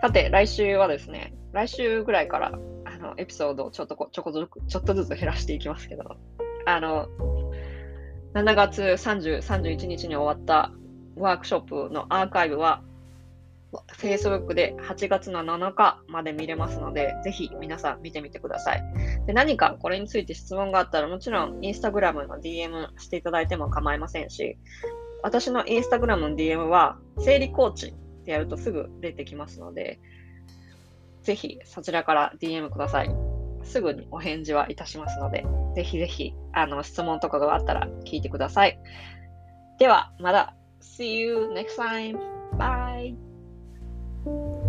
[0.00, 2.52] さて、来週はですね、来週ぐらいから、
[2.84, 6.04] あのエピソードをちょっとこちょこずつちょっとずつ減らしていきますけど、
[6.66, 7.08] あの、
[8.34, 10.72] 7月30、31日に終わった
[11.16, 12.82] ワークショップのアーカイブは、
[13.72, 18.84] Facebook で8月の7日まで見れますので、ぜひ皆さん見てみてください。
[19.26, 24.58] で何かこれについて質問があったら、もちろん Instagram の DM していただいても構いませんし、
[25.22, 27.94] 私の Instagram の DM は、生理コーチっ
[28.24, 30.00] てやるとすぐ出てきますので、
[31.22, 33.10] ぜひそちらから DM ください。
[33.62, 35.44] すぐにお返事はいたしますので、
[35.76, 38.78] ぜひぜひあの質問とかがあったら聞いてください。
[39.78, 42.18] では、また See you next time!
[44.26, 44.59] you.